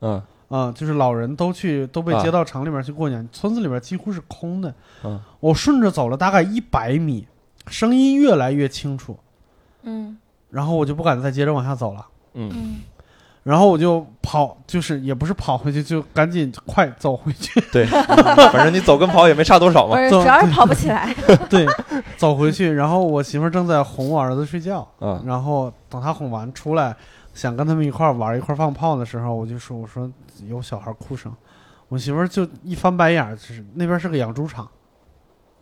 [0.00, 0.20] 嗯
[0.52, 4.74] 啊、就是老人都去都被啊接到城里面去过年，村子里边几乎是空的。
[5.02, 7.26] 嗯我顺着走了大概一百米，
[7.68, 9.18] 声音越来越清楚，
[9.82, 10.18] 嗯
[10.50, 12.06] 然后我就不敢再接着往下走了。
[12.34, 12.80] 嗯嗯，
[13.42, 17.58] 然后我就跑，就是也不是跑回去，就赶紧快走回去。
[17.72, 17.86] 对，
[18.52, 19.96] 反正你走跟跑也没差多少嘛。
[20.10, 21.14] 主要是跑不起来。
[21.48, 21.66] 对，
[22.18, 22.70] 走回去。
[22.72, 26.94] 然后我媳妇儿正在哄我儿子睡觉，嗯然后等他哄完出来，
[27.34, 30.10] 想跟他们一块儿玩一块儿放炮的时候，我就说：“我说
[30.46, 31.32] 有小孩哭声。”
[31.88, 34.66] 我媳妇儿就一翻白眼儿，就是那边是个养猪场，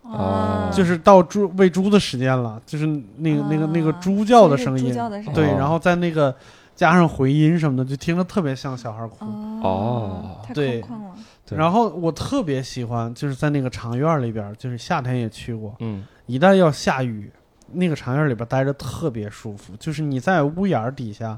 [0.03, 0.69] 哦。
[0.71, 2.85] 就是到猪喂猪的时间了，就是
[3.17, 5.33] 那个、那个那个啊猪叫的声音，猪叫的声音。
[5.33, 5.55] 对，哦。
[5.57, 6.33] 然后在那个
[6.75, 9.25] 加上回音什么的，就听着特别像小孩哭。
[9.61, 10.79] 哦太对。
[10.79, 11.15] 空旷了。
[11.49, 16.05] 然后我特别喜欢，就是在那个长院儿里边，就是夏天也去过，嗯。
[16.27, 17.29] 一旦要下雨，
[17.73, 21.37] 那个长院里边待着特别舒服，就是你在屋檐儿底下，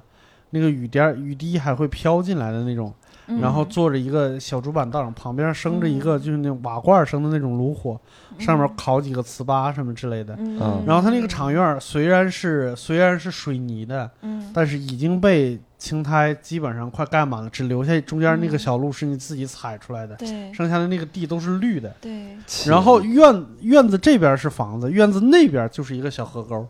[0.54, 2.94] 那个雨点儿雨滴还会飘进来的那种，
[3.26, 3.42] 嗯。
[3.42, 8.00] 然后坐着一个小竹板凳，旁边生着一个就是那种瓦罐生的那种炉火，
[8.38, 10.36] 上面烤几个糍粑什么之类的。
[10.38, 18.60] 嗯，然后它那个场院虽然是虽然是水泥的，嗯，但是已经被青苔基本上快盖满了，只留下中间那个嗯。
[18.60, 20.54] 小路是你自己踩出来的，对。
[20.54, 21.90] 剩下的那个地都是绿的。
[22.00, 22.38] 对，
[22.68, 26.68] 然后院院子这边是房子，院子那边就是一个小河沟，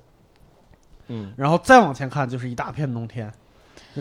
[1.09, 3.33] 嗯，然后再往前看就是一大片农田，就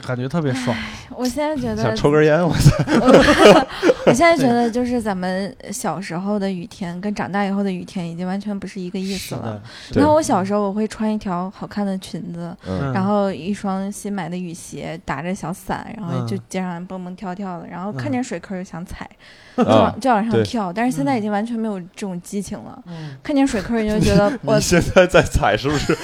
[0.01, 0.77] 感觉特别爽。
[1.17, 2.85] 我现在觉得想抽根烟，我操！
[4.07, 9.61] 我现在觉得，就是咱们小时候的雨天跟长大以后的雨天已经完全不是一个意思了。
[9.89, 19.09] 是的，你看，我小时候我会穿一条好看的裙子，嗯然后一双新买的雨鞋，打着小伞，然后就嗯街上蹦蹦跳跳的，然后看嗯见水坑就想踩，
[19.57, 20.73] 就啊往，就往上跳。
[20.73, 25.97] 但是现在已经完全没有这种激情了，嗯看见水坑你就觉得 我你现在在踩是不是？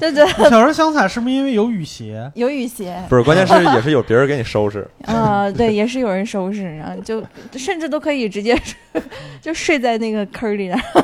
[0.00, 2.30] 就觉得小时候想踩是不是因为有雨鞋？
[2.34, 4.86] 有雨鞋，不是，关键是也是有别人给你收拾。
[5.06, 7.22] 啊、对，也是有人收拾，然后就
[7.56, 8.56] 甚至都可以直接
[9.40, 11.02] 就睡在那个坑里，然 后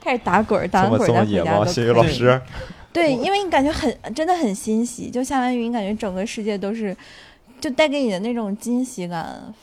[0.00, 1.20] 开始打滚儿，打完滚儿再？
[1.24, 2.40] 回家都可以新宇老师，
[2.92, 6.96] 对，因为你感觉很真的很欣喜，就下完雨，你感觉整个世界都是，
[7.60, 9.54] 就带给你的那种惊喜感。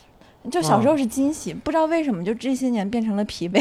[0.52, 3.60] 就小时候是惊喜，不知道为什么，就这些年变成了疲惫。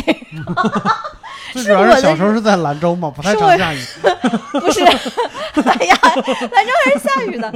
[1.62, 3.78] 最主要我的是小时候是在兰州嘛，不太常下雨。
[4.60, 4.82] 不是，
[5.62, 7.52] 哎呀，兰州还是下雨的。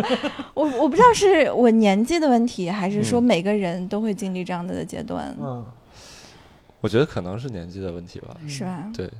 [0.54, 5.64] 我我不知道是我年纪的问题，还是说嗯每个人都会经历这样的阶段，嗯，
[6.80, 8.28] 我觉得可能是年纪的问题吧。
[8.46, 8.84] 是吧？
[8.94, 9.10] 对，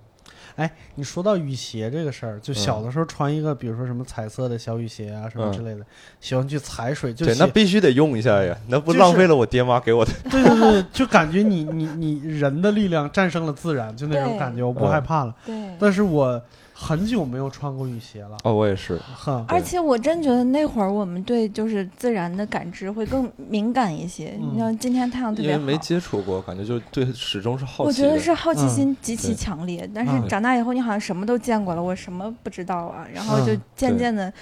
[0.59, 5.87] 哎，你说到雨鞋这个事儿，就小的时候穿一个，比如说什么彩色的小雨鞋啊，什么嗯之类的，
[6.21, 10.11] 喜欢去踩水，就对，那必须得用一下呀，那不浪费了我爹妈给我的。
[10.29, 15.35] 对对对，就感觉你你你人的力量战胜了自然，就那种感觉，我不嗯害怕了。
[15.47, 15.55] 对。
[15.79, 16.42] 但是我
[16.81, 18.97] 很久没有穿过雨鞋了，哦，我也是。
[19.17, 24.38] 哼，而且我真觉得那会儿我们对就是自然的感知会更敏感一些。
[24.41, 28.09] 嗯你像今天太阳特别好，因为没接触过，感觉就对始终是好我奇我。
[28.09, 29.91] 觉得是好奇心极其强烈。
[29.93, 33.05] 但是嗯长大以后，你好像什么都见过了，我什么不知道啊？
[33.12, 34.33] 然后就渐渐的，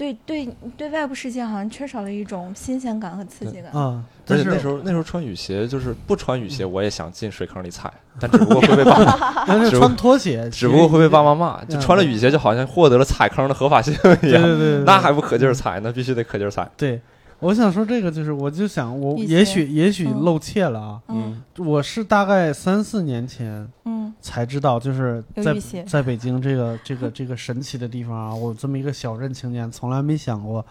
[0.00, 3.70] 对对对外部世界好像缺少了一种新鲜感和刺激感。
[3.72, 11.62] 啊，而但是且那时候那时候穿雨鞋，就是不穿雨鞋，我也想进水坑里踩，但只不过会被爸，但是只不穿拖鞋，只不过会被爸妈骂。
[11.66, 14.40] 就嗯穿了雨鞋，就好像获得了踩坑的合法性一样。
[14.40, 16.66] 对对对对，那还不可劲儿踩，那必须得可劲儿踩。
[16.78, 16.98] 对。
[17.40, 21.42] 我想说这个就是，我就想我也许也许嗯露怯了啊，嗯。
[21.58, 24.12] 我是大概三四年前嗯。
[24.20, 30.64] 才知道，就是在在北京这个 这个这个神奇的地方啊，我这么一个小镇青年，从来没想过，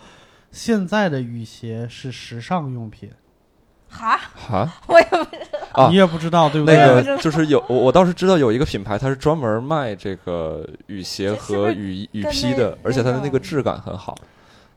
[0.51, 3.09] 现在的雨鞋是时尚用品，
[3.89, 5.87] 哈，哈， 我也不啊。
[5.89, 6.75] 你也不知道对不对？
[6.75, 14.15] 那个就是有我我倒是知道有一个品牌，它是专门卖这个雨鞋和雨雨披的，而且它的那个质感很好。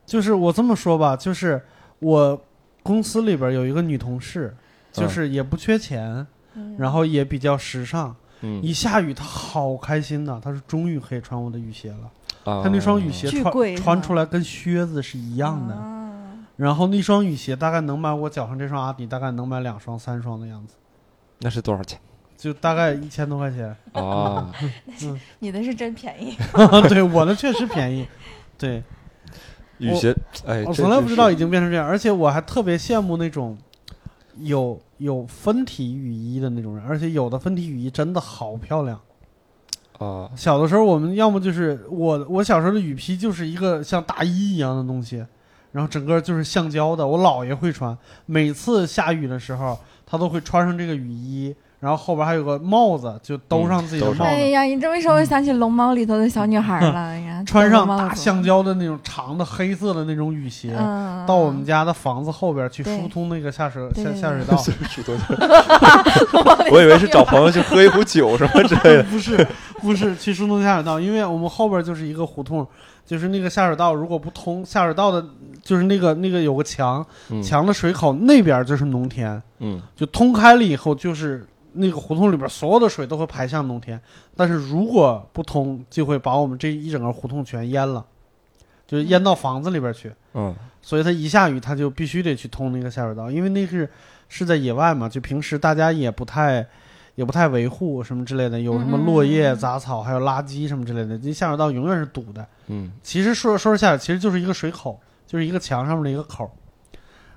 [0.05, 1.61] 就是我这么说吧，就是
[2.03, 2.39] 我
[2.83, 4.53] 公司里边有一个女同事，
[4.91, 12.11] 就是也不缺钱，嗯然后也比较时尚，嗯，一下雨她好开心呐，她说终于可以穿我的雨鞋了。
[12.43, 16.01] 啊她那双雨鞋穿穿出来跟靴子是一样的，啊
[16.57, 20.75] 然后那双雨鞋大概能买我脚上这双阿迪大概能买两双三双的样子。
[21.39, 21.99] 那是多少钱？
[22.37, 23.75] 就大概一千多块钱。
[23.93, 24.51] 啊，
[25.39, 26.35] 你的是真便宜，
[26.89, 28.05] 对，我的确实便宜。
[28.57, 28.83] 对，
[29.83, 30.15] 雨鞋，
[30.45, 33.57] 哎，我从来不知道已经变成这样，而且我还特别羡慕那种
[34.39, 38.99] 有有分体雨衣的那种人，而且有的分体雨衣真的好漂亮。
[39.99, 45.25] 啊，小的时候，我们要么就是我我小时候的雨披就是一个像大衣一样的东西，
[45.71, 47.05] 然后整个就是橡胶的。
[47.07, 56.93] 我姥爷会穿，每次下雨的时候，他都会穿上这个雨衣，然后后边还有个帽子，就兜上自己的帽子，哎呀，你这么一说，我想起《龙猫》里头的小女孩了。
[56.95, 64.55] 哎呀，穿上大橡胶的那种长的黑色的那种雨鞋，嗯，到我们家的房子后边去疏通那个下水下下水道。
[66.71, 69.03] 我以为是找朋友去喝一壶酒什么之类的。
[69.03, 69.45] 不是
[69.81, 72.65] 不是去疏通下水道，因为我们后边就是一个胡同，
[73.05, 75.21] 就是那个下水道如果不通，下水道的
[75.61, 81.45] 就是那个那个有个墙，嗯墙的水口那边就是农田，嗯就通开了以后就是。
[81.73, 83.99] 那个胡同里边所有的水都会排向农田，
[84.35, 88.05] 但是如果不通，就会把我们这一整个胡同全淹了，
[88.87, 90.13] 就是淹到房子里边去。
[90.33, 93.89] 嗯所以它一下雨，它就必须得去通那个下水道，因为那是
[94.27, 96.65] 是在野外嘛，就平时大家也不太
[97.15, 102.45] 也不太维护什么之类的，有什么落叶、嗯杂草，还有垃圾什么之类的，这下水道永远是堵的。
[102.67, 106.51] 嗯，其实说说是下水，其实就是一个水口，就是一个墙上面的一个口。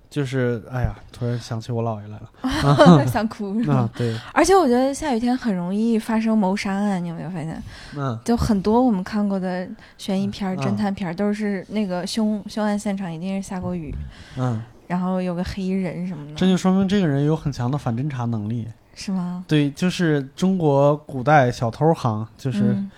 [0.09, 2.31] 就是哎呀，突然想起我姥爷来了
[2.65, 3.91] 啊 想哭是啊吗？！
[3.97, 7.63] 对，而且我觉得下雨天很容易发生谋杀案，你有没有发现？
[7.97, 13.95] 嗯，就很多我们看过的悬疑片、嗯侦探片，都是那个凶凶案现场一定是下过雨，
[14.37, 18.67] 嗯，然后有个黑衣人什么的，这就说明这个人有很强的反侦查能力。
[18.95, 19.45] 是吗？
[19.47, 22.91] 对，就是中国古代小偷行，就是、嗯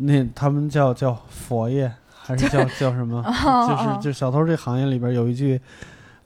[0.00, 3.20] 那他们叫叫佛爷，还是叫 叫什么？
[3.26, 5.60] 哦就是哦就小偷这行业里边有一句，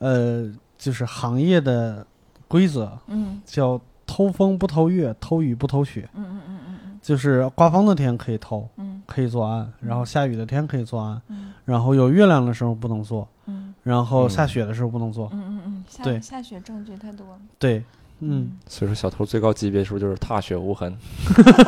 [0.03, 2.05] 呃，就是行业的
[2.49, 3.41] 规则嗯。
[3.47, 6.09] 叫偷风不偷月，偷雨不偷雪。
[6.15, 6.99] 嗯嗯嗯嗯嗯。
[7.01, 9.01] 就是刮风的天可以偷，嗯。
[9.07, 11.53] 可以作案，然后下雨的天可以作案，嗯。
[11.65, 13.73] 然后有月亮的时候不能做，嗯。
[13.85, 15.29] 然后嗯下雪的时候不能做。
[15.33, 16.21] 嗯嗯嗯，下对。
[16.21, 17.27] 下雪证据太多。
[17.29, 17.39] 了。
[17.59, 17.85] 对，
[18.21, 18.53] 嗯。
[18.67, 20.97] 所以说小偷最高级别是不是就是踏雪无痕？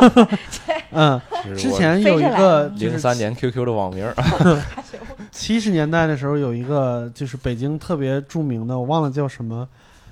[0.96, 1.20] 嗯，
[1.56, 4.14] 之前有一个就是零三年 QQ 的网名儿，
[5.34, 9.68] 七十年代的时候，有一个就是北京特别著名的，我忘了叫什么，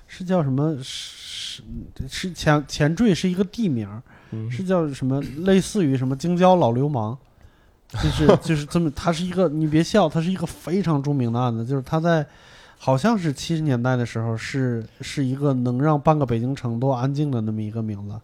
[0.09, 1.63] 是叫什么是
[2.09, 3.89] 是前前缀是一个地名，
[4.33, 4.51] 嗯。
[4.51, 7.17] 是叫什么类似于什么京郊老流氓，
[7.93, 12.27] 就是 就是这么，他是一个你别笑，他是一个非常著名的案子，就是他在
[12.77, 18.21] 好像是七十年代的时候是是一个能让半个北京城都安静的那么一个名字，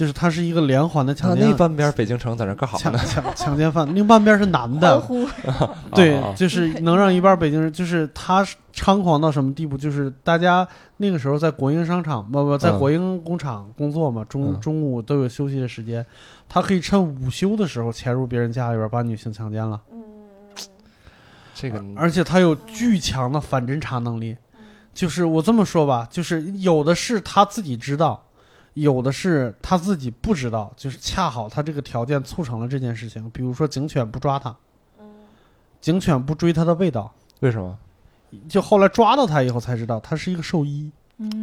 [0.00, 1.50] 就是他是一个连环的强奸案。
[1.50, 2.98] 那那半边北京城在那干啥呢？
[3.00, 4.98] 强强 强奸犯，另半边是男的，
[5.94, 8.42] 对，啊就是能让一半北京人，就是他
[8.74, 9.76] 猖狂到什么地步？
[9.76, 16.06] 就是大家那个时候在国营商场，不不，在嗯国营工厂工作嘛，中嗯中午都有休息的时间，
[16.48, 19.78] 他可以趁午休的时候潜入别人家里边把女性强奸了，
[21.54, 24.34] 这个而且他有巨强的反侦查能力。
[24.92, 28.24] 就是我这么说吧，就是有的是他自己知道，
[28.74, 33.28] 有的是他自己不知道，就是恰好他这个条件促成了这件事情。
[33.30, 34.54] 比如说警犬不抓他，
[35.80, 37.12] 警犬不追他的味道。
[37.40, 37.78] 为什么？
[38.48, 40.90] 就后来抓到他以后才知道，他是一个兽医，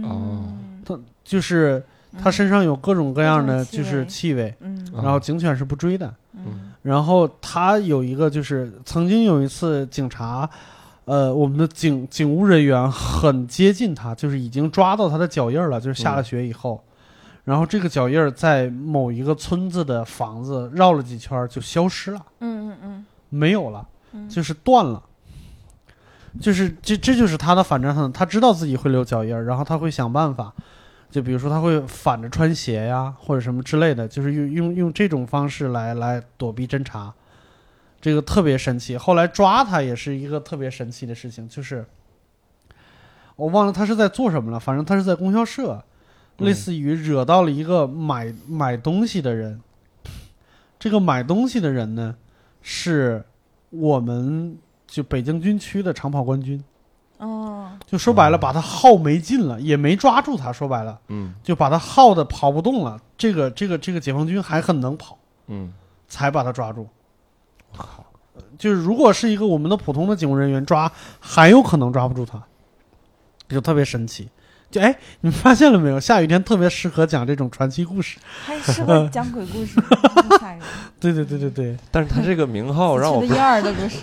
[0.04, 0.54] 哦
[0.88, 1.84] 嗯，就是
[2.22, 4.56] 他身上有各种各样的就是气味，
[4.94, 6.14] 然后警犬是不追的。
[6.34, 10.50] 嗯然后他有一个就是曾经有一次警察，
[11.04, 16.82] 呃，我们的警警务人员很接近他，就是已经抓到他的脚印儿了，就是下了雪以后。
[17.48, 23.88] 然后这个脚印儿在某一个村子的房子绕了几圈儿就消失了，嗯嗯嗯没有了。
[24.12, 25.02] 嗯，就是断了，
[26.42, 30.54] 就是这这就是他的反侦探，他知道自己会留脚印儿，然后他会想办法，
[31.10, 37.14] 就比如说他会反着穿鞋呀，或者什么之类的，就是用用用这种方式来来躲避侦查，
[38.02, 38.98] 这个特别神奇。
[38.98, 41.86] 后来抓他也是一个特别神奇的事情，就是
[43.38, 45.84] 我忘了他是在做什么了，反正他是在供销社，嗯
[46.38, 49.62] 类似于惹到了一个买买东西的人，
[50.80, 52.16] 这个买东西的人呢
[52.62, 53.26] 是。
[53.70, 54.58] 我们
[54.88, 56.64] 就北京军区的长跑冠军，
[57.18, 60.54] 哦，就说白了，把他耗没劲了，也没抓住他。
[60.54, 62.98] 说白了，嗯就把他耗的跑不动了。
[63.18, 65.18] 这个这个这个解放军还很能跑，
[65.48, 65.74] 嗯，
[66.08, 66.88] 才把他抓住。
[68.58, 72.42] 就是如果是一个我们的普通的警务人员抓，还有可能抓不住他，
[73.50, 74.30] 就特别神奇。
[74.70, 76.00] 就哎，你们发现了没有？
[76.00, 78.18] 下雨天特别适合讲这种传奇故事。
[78.46, 79.82] 还适合讲鬼故事。
[81.00, 83.98] 对对对对对，但是他这个名号让我不死去的燕儿的故事，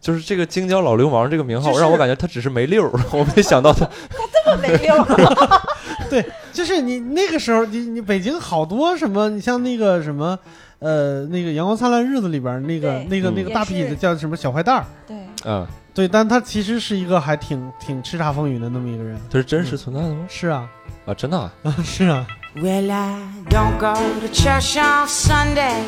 [0.00, 3.84] 就是这个京郊老流氓这个名号让我感觉他只是没溜儿，我没想到他。
[3.84, 5.60] 他这么没溜儿。
[6.10, 10.36] 对，就是你那个时候，你你北京好多什么，你像那个什么，
[10.80, 13.34] 呃，那个《阳光灿烂日子》里边那个那个嗯。
[13.36, 19.20] 那个大痞子叫什么小坏蛋儿，对，嗯，对，但他其实是一个还挺挺叱咤风云的那么一个人。
[19.30, 20.24] 他是真实存在的吗？
[20.28, 20.68] 是啊，
[21.06, 21.52] 啊，真的啊？
[21.84, 23.18] 是啊，Well, I
[23.48, 25.82] don't go to church on Sunday.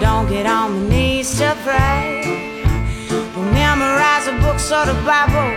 [0.00, 2.22] Don't get on my knees to pray.
[3.34, 5.52] Don't memorize the books or the Bible.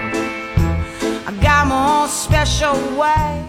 [1.26, 3.44] I got my own special way.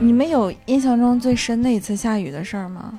[0.00, 2.98] 你们有印象中最深的一次下雨的事儿吗？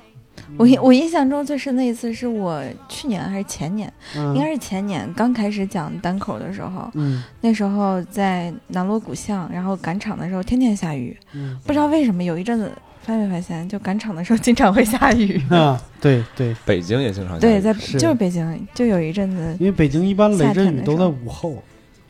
[0.56, 12.70] 我印我印象中最深的一次是我去年还是前年，应该嗯是前年刚开始讲单口的时候，嗯那时候在南锣鼓巷，然后赶场的时候天天下雨，嗯不知道为什么有一阵子
[13.02, 15.42] 发没发现，就赶场的时候经常会下雨。
[15.50, 21.62] 啊，对对，北京也经常下对，在是就是北京就有一阵子，因为北京一般雷阵雨都在午后，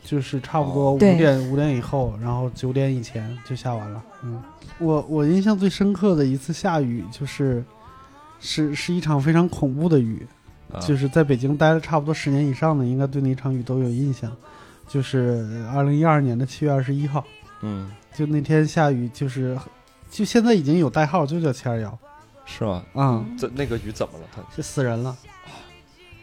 [0.03, 4.03] 就是差不多五点五点以后，然后九点以前就下完了。
[4.23, 4.41] 嗯，
[4.79, 7.63] 我我印象最深刻的一次下雨就是。
[8.39, 10.25] 是是一场非常恐怖的雨，
[10.71, 14.31] 啊就是在北京待了差不多十年以上的，应该对那场雨都有印象。
[14.87, 17.21] 就是二零一二年的七月二十一号，
[17.61, 19.57] 嗯，就那天下雨，就是
[20.09, 21.99] 就现在已经有代号，就叫七二幺
[22.45, 22.83] 是吗？
[22.93, 24.25] 啊，这那个雨怎么了？
[24.33, 25.13] 它就死人了。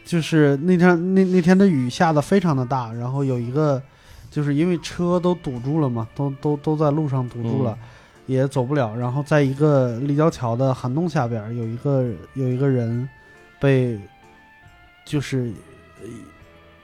[0.02, 3.82] 就是那天那那天的雨下的非常的大，然后有一个，
[4.30, 7.78] 就是因为车都堵住了嘛，都都都在路上堵住了，
[8.27, 8.95] 也走不了。
[8.97, 12.05] 然后在一个立交桥的涵洞下边，有一个
[12.35, 13.09] 有一个人
[13.61, 13.99] 被
[15.05, 15.53] 就是
[16.03, 16.09] 呃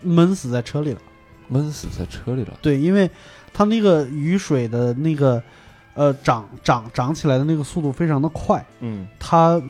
[0.03, 1.01] 闷死在车里了。
[1.49, 2.53] 闷死在车里了。
[2.63, 3.11] 对，因为
[3.53, 5.43] 它那个雨水的那个
[5.95, 9.61] 呃涨涨涨起来的那个速度非常的快，嗯它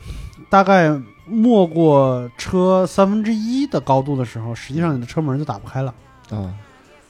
[0.49, 0.89] 大概
[1.25, 5.91] 没过车三分之一的高度的时候，实际上你的车门就打不开了。
[6.29, 6.53] 啊，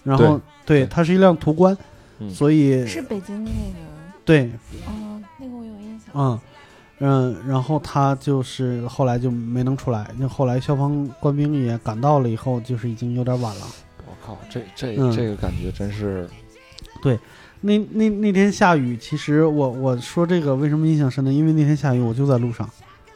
[0.03, 1.77] 然后对，对它是一辆途观，
[2.19, 3.90] 嗯所以是北京的那个，
[4.25, 4.51] 对，
[4.85, 6.09] 哦，那个我有印象。
[6.13, 6.39] 嗯。
[7.03, 13.65] 嗯，然后他就是后来就没能出来，就后来消防官兵也赶到了以后，就是已经有点晚了。
[14.05, 16.29] 我靠，这这嗯这个感觉真是，
[17.01, 17.17] 对
[17.59, 21.33] 那那那天下雨，其实我我说这个为什么印象深呢？
[21.33, 22.69] 因为那天下雨我就在路上，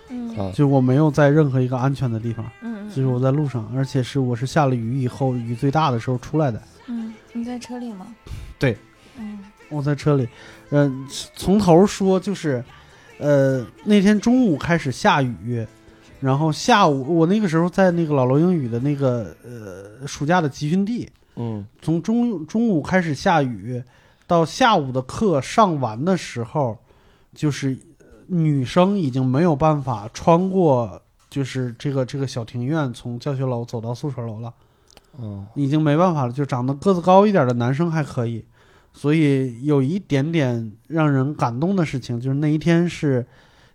[0.09, 6.59] 嗯啊就我没有在任何一个安全的地方，嗯，就是我在路上，而且是我是下了雨以后雨最大的时候出来的。
[6.87, 8.07] 嗯，你在车里吗？
[8.57, 8.75] 对，
[9.19, 9.37] 嗯
[9.69, 10.27] 我在车里，
[10.71, 12.63] 嗯、从头说就是，
[13.19, 15.65] 呃，那天中午开始下雨，
[16.19, 23.81] 然后下午我那个时候在那个老罗英语的那个呃暑假的集训地，嗯从中中午开始下雨，
[24.25, 26.77] 到下午的课上完的时候，
[27.33, 34.53] 就是呃女生已经没有办法穿过，就是这个这个小庭院，从教学楼走到宿舍楼了，
[35.19, 36.33] 嗯已经没办法了。
[36.33, 38.43] 就长得个子高一点的男生还可以，
[38.97, 43.25] 所以有一点点让人感动的事情，就是那一天是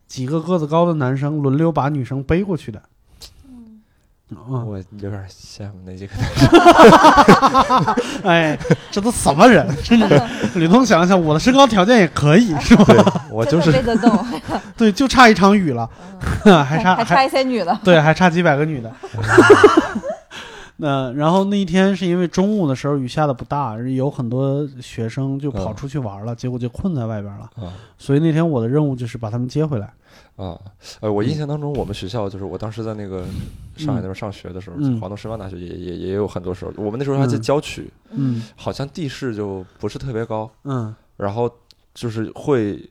[0.09, 2.83] 几个个子高的男生轮流把女生背过去的。
[3.47, 3.81] 嗯，
[4.31, 6.15] 嗯，我有点羡慕那几个。
[8.25, 8.59] 哎，
[8.91, 9.69] 这都什么人？
[9.85, 10.21] 真是，
[10.59, 13.27] 吕东想了想，我的身高条件也可以，是吧？
[13.31, 14.27] 我就是背得动，
[14.77, 15.89] 对，就差一场雨了，
[16.65, 17.79] 还差还差一些女的。
[17.85, 18.91] 对，还差几百个女的。
[20.81, 27.51] 那然后那一天是因为中午的时候雨下的不大，有很多学生就跑嗯出去玩了，结果就困在外边了。
[27.57, 29.93] 啊所以那天我的任务就是把他们接回来。
[30.37, 30.59] 啊，
[31.01, 33.25] 呃，我印象当中，我们学校就是我当时在那个
[33.77, 41.51] 上海那边上学的时候，嗯华东师范大学也也也有很多时候，我们那时候还在嗯郊区，嗯好像地势就不是特别高，嗯然后
[41.93, 42.89] 就是会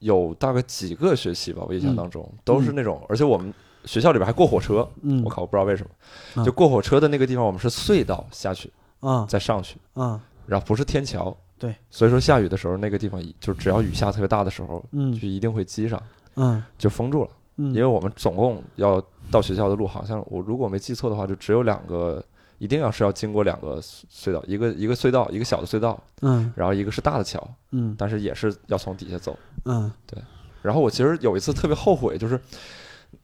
[0.00, 3.52] 有大概几个学期吧，我印象当中、都是那种，而且我们
[3.84, 5.90] 学校里边还过火车，嗯，我靠，我不知道为什么，
[6.36, 6.44] 嗯。
[6.44, 15.12] 就过火车的那个地方，我们是隧道下去啊再上去，啊然后不是天桥，对，所以说下雨的时候那个地方就只要雨下特别大的时候，嗯。
[15.12, 16.02] 就一定会积上，
[16.34, 16.62] 嗯。
[16.78, 17.30] 就封住了。
[17.56, 22.24] 嗯，因为我们总共要到学校的路，好像我如果没记错的话，就只有两个，
[22.58, 26.50] 一定要是要经过两个隧隧道，一个一个隧道，一个小的隧道，嗯。
[26.56, 27.94] 然后一个是大的桥，嗯。
[27.98, 29.38] 但是也是要从底下走。
[29.66, 29.92] 嗯。
[30.06, 30.20] 对。
[30.62, 32.40] 然后我其实有一次特别后悔，就是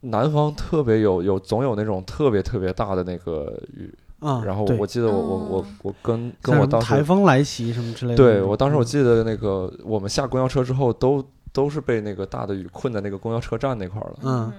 [0.01, 5.66] 南方特别有有总有那种特别特别大的那个雨，啊，然后我记得我我我哦。
[5.82, 8.16] 我跟跟我当时台风来袭什么之类的。
[8.16, 14.53] 对我当时我记得那个我们下公交车之后都都是被那个大的雨困在那个公交车站那块儿了，嗯。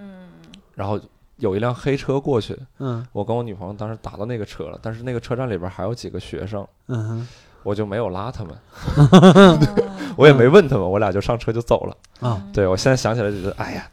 [0.76, 1.00] 然后
[1.38, 3.06] 有一辆黑车过去，嗯。
[3.12, 7.28] 我跟我女朋友当时打到那个车了，但是那个车站里边还有几个学生，嗯
[7.64, 8.56] 我就没有拉他们，
[9.36, 9.60] 嗯
[10.16, 11.98] 我也没问他们，我俩就上车就走了。
[12.22, 13.86] 啊，对我现在想起来就觉得，哎呀，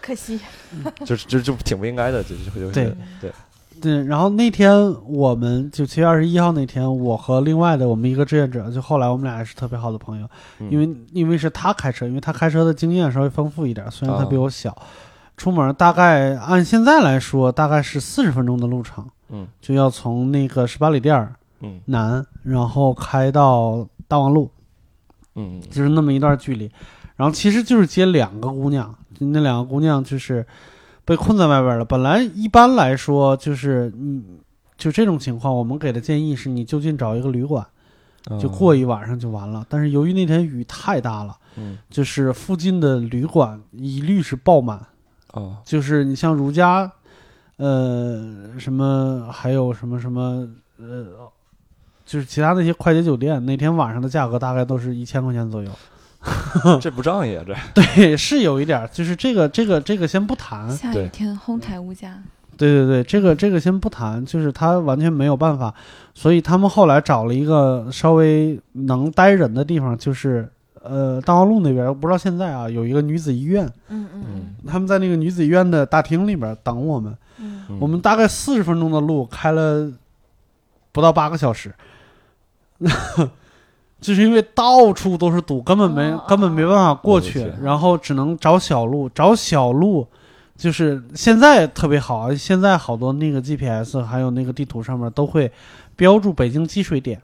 [0.00, 0.40] 可惜。
[1.04, 2.96] 就是就就挺不应该的，就就就对。
[3.20, 3.32] 对，
[3.80, 4.72] 对，然后那天
[5.04, 10.28] 我们就七月二十一号那天，我和另外的我们一个志愿者，就后来我们俩也是特别好的朋友，
[10.58, 10.70] 嗯。
[10.70, 14.76] 因为因为是他开车，因为他开车的经验稍微丰富一点，虽然他比我小，
[15.36, 19.48] 出门大概按现在来说大概是四十分钟的路程，嗯。
[19.60, 21.80] 就要从那个十八里店儿嗯。
[21.86, 24.50] 南，然后开到大望路，
[25.36, 25.58] 嗯。
[25.70, 26.70] 就是那么一段距离，
[27.16, 30.46] 然后其实就是接两个姑娘，就那两个姑娘就是
[31.04, 31.84] 被困在外边了。
[31.84, 34.22] 本来一般来说就是你
[34.76, 37.66] 就这种情况，我们给的建议是你就近找一个旅馆，
[38.30, 39.64] 嗯，就过一晚上就完了。
[39.68, 44.80] 但是由于那天雨太大了，嗯就是附近的旅馆一律是爆满，
[45.32, 46.90] 哦就是你像如家，
[47.56, 50.48] 呃，什么还有什么什么
[50.78, 51.06] 呃。
[52.06, 55.70] 就是其他那些快捷酒店，那天晚上的价格大概都是一千块钱左右。
[56.80, 57.54] 这不仗义啊，这。
[57.74, 62.22] 对，是有一点儿，就是这个这个这个先不谈，对下雨天哄抬物价，
[62.56, 65.74] 对对对，这个这个先不谈，就是他完全没有办法，
[66.14, 70.46] 所以他们后来找了一个稍微能待人的地方，就是
[70.82, 74.54] 呃大望路那边，我不知道现在啊有一个女子医院，嗯嗯嗯。
[74.66, 77.78] 他们在那个女子医院的大厅里边等我们，嗯嗯。
[77.80, 79.90] 我们大概四十分钟的路开了
[80.92, 81.74] 不到八个小时。
[84.00, 90.06] 就是因为到处都是堵，根本没、哦根本没办法过去然后只能找小路，找小路，
[90.56, 92.34] 就是现在特别好啊！
[92.34, 95.52] 现在好多那个 GPS 还有那个地图上面都会
[95.96, 97.20] 标注北京积水点，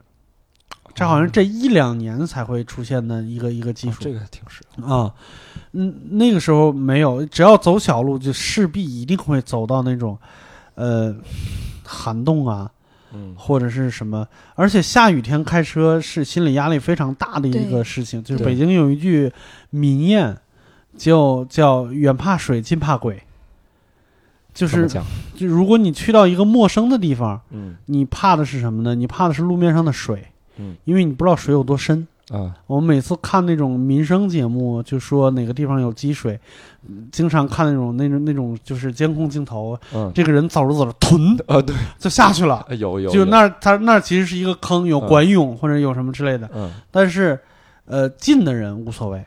[0.95, 5.13] 这好像这一两年才会出现的一个一个技术哦这个挺实用，啊。
[5.73, 10.19] 嗯，那个时候没有，只要走小路，就势必一定会走到那种，
[10.75, 11.15] 呃，
[11.85, 12.71] 涵洞啊，
[13.13, 18.23] 嗯或者是什么，而且下雨天开车是心理压力非常大的一个事情。
[18.23, 19.33] 就是北京有一句
[19.71, 20.37] 民谚，
[20.97, 23.23] 就叫远怕水，近怕鬼。
[24.55, 24.89] 就是？
[25.35, 28.95] 就如果你去到一个陌生的地方，嗯你怕的是什么呢？
[28.95, 32.09] 你怕的是路面上的水，嗯因为你不知道水有多深。
[32.31, 36.39] 啊我们每次看那种民生节目，就说哪个地方有积水，
[36.89, 42.67] 嗯经常看那种那种那种就是监控镜头，嗯这个人走着走着，吞啊对，就下去了。
[42.69, 46.51] 哎有有有就那儿，他那儿其实是一个坑，有嗯管涌或者有什么之类的。
[46.55, 47.39] 嗯但是，
[47.85, 49.25] 呃，近的人无所谓。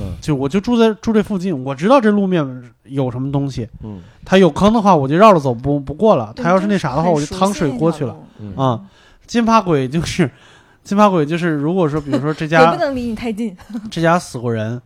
[0.00, 3.68] 嗯就我就住在住这附近，我知道这路面有什么东西。
[3.82, 6.32] 嗯它有坑的话，我就绕着走，不不过了。
[6.34, 8.16] 对它要是那啥的话，我就趟水过去了。。
[8.40, 8.80] 嗯啊，
[9.26, 10.30] 金发鬼就是，
[10.90, 13.56] 金发鬼就是，如果说比如说这家 不家能离你太近。
[13.88, 14.82] 这家死过人，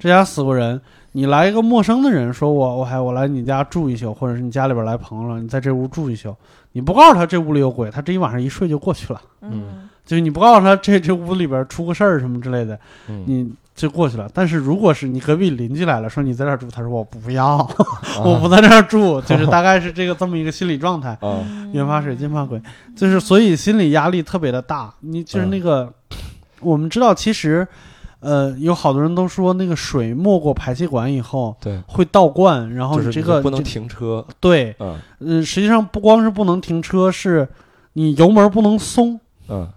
[0.00, 0.80] 这家死过人，
[1.12, 6.34] 你来一个陌生的人，说我我还我来你家住一宿，或者是你家里边来朋友了，你在这屋住一宿，
[6.72, 9.22] 你不告诉他这屋里有鬼，他这一晚上一睡就过去了。
[9.42, 12.76] 嗯，就是你不告诉他这这屋里边出个事儿什么之类的，
[13.08, 13.48] 嗯你
[13.82, 14.30] 就过去了。
[14.32, 17.66] 但是如果是你隔壁邻居来了，说你在这儿住，他说我不要，啊
[18.24, 21.18] 我不在这儿住，就是大概是这个这么一个心理状态。
[21.20, 22.60] 啊远怕水，近怕鬼，
[22.94, 24.94] 就是所以心理压力特别的大。
[25.00, 25.92] 你就是那个，
[26.60, 27.66] 我们知道其实，
[28.20, 37.48] 呃，有好多人都说那个水没过排气管以后对，会倒灌，然后你这个不能停车，对，嗯呃，实际上不光是不能停车，是
[37.94, 39.18] 你油门不能松，
[39.48, 39.68] 嗯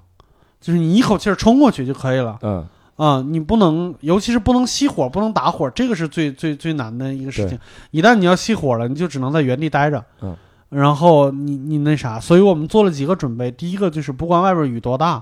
[0.60, 2.38] 就是你一口气儿冲过去就可以了。
[2.42, 2.68] 嗯
[2.98, 7.60] 啊、你不能，尤其是不能熄火，不能打火，这个是最最最难的一个事情。
[7.92, 10.02] 一旦你要熄火了，你就只能在原地待着。
[10.22, 10.34] 嗯，
[10.70, 13.52] 然后你你那啥，所以我们做了几个准备。
[13.52, 15.22] 第一个就是不管外边雨多大，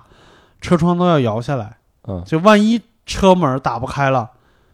[0.61, 4.29] 车窗都要摇下来，嗯就万一车门打不开了，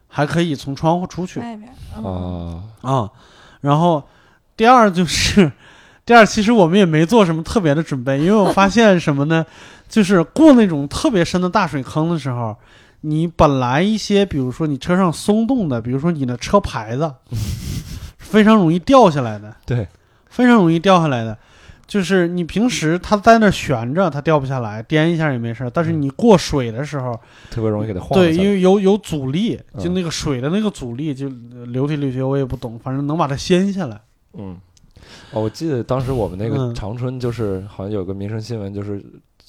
[0.09, 1.73] 还可以从窗户出去外边
[2.03, 3.09] 嗯啊啊。
[3.61, 4.03] 然后
[4.57, 5.49] 第二就是，
[6.05, 9.45] 第二其实我们也没做什么特别的准备，因为我发现什么呢？
[9.87, 12.55] 就是过那种特别深的大水坑的时候，
[13.01, 17.13] 你本来一些，比如说你车上松动的，比如说你的车牌子，
[18.17, 19.87] 非常容易掉下来的，对，
[20.29, 21.37] 非常容易掉下来的。
[21.87, 25.69] 就是你平时它在那儿悬着，它掉不下来，颠一下也没事儿。
[25.71, 27.19] 但是你过水的时候，
[27.49, 33.99] 特别容易给它晃对，因为有有阻力，嗯就那个水的那个阻力，就呃流体力学我也不懂，反正能把它掀下来。
[34.37, 34.55] 嗯，
[35.31, 39.03] 哦，我记得当时我们那个嗯长春就是好像有个民生新闻，就是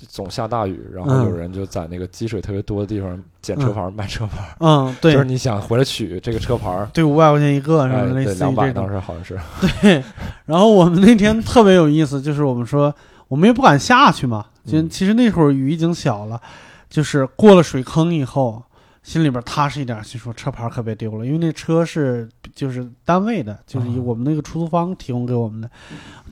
[0.08, 1.24] 总下大雨，然后嗯。
[1.24, 8.88] 有人就在那个积水特别多的地方捡车牌儿卖车牌儿，嗯，对，就是你想回来取这个车牌儿，对，五百块钱一个，什哎，么类对，两百当。
[8.88, 9.38] 时好像是，
[9.82, 10.02] 对，
[10.46, 12.94] 然后我们那天特别有意思，就是我们说
[13.28, 14.88] 我们也不敢下去嘛，就嗯。
[14.88, 16.40] 其实那会儿雨已经小了，
[16.88, 18.62] 就是过了水坑以后，
[19.02, 24.02] 心里边踏实一点，就说车牌可别丢了，因为那车是就是单位的，就是以啊。
[24.04, 25.70] 我们那个出租方提供给我们的，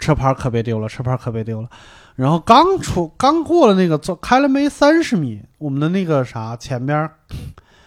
[0.00, 1.68] 车牌可别丢了，车牌可别丢了。
[2.18, 7.12] 然后刚出刚过了那个走开了没三十米，我们的那个啥前边儿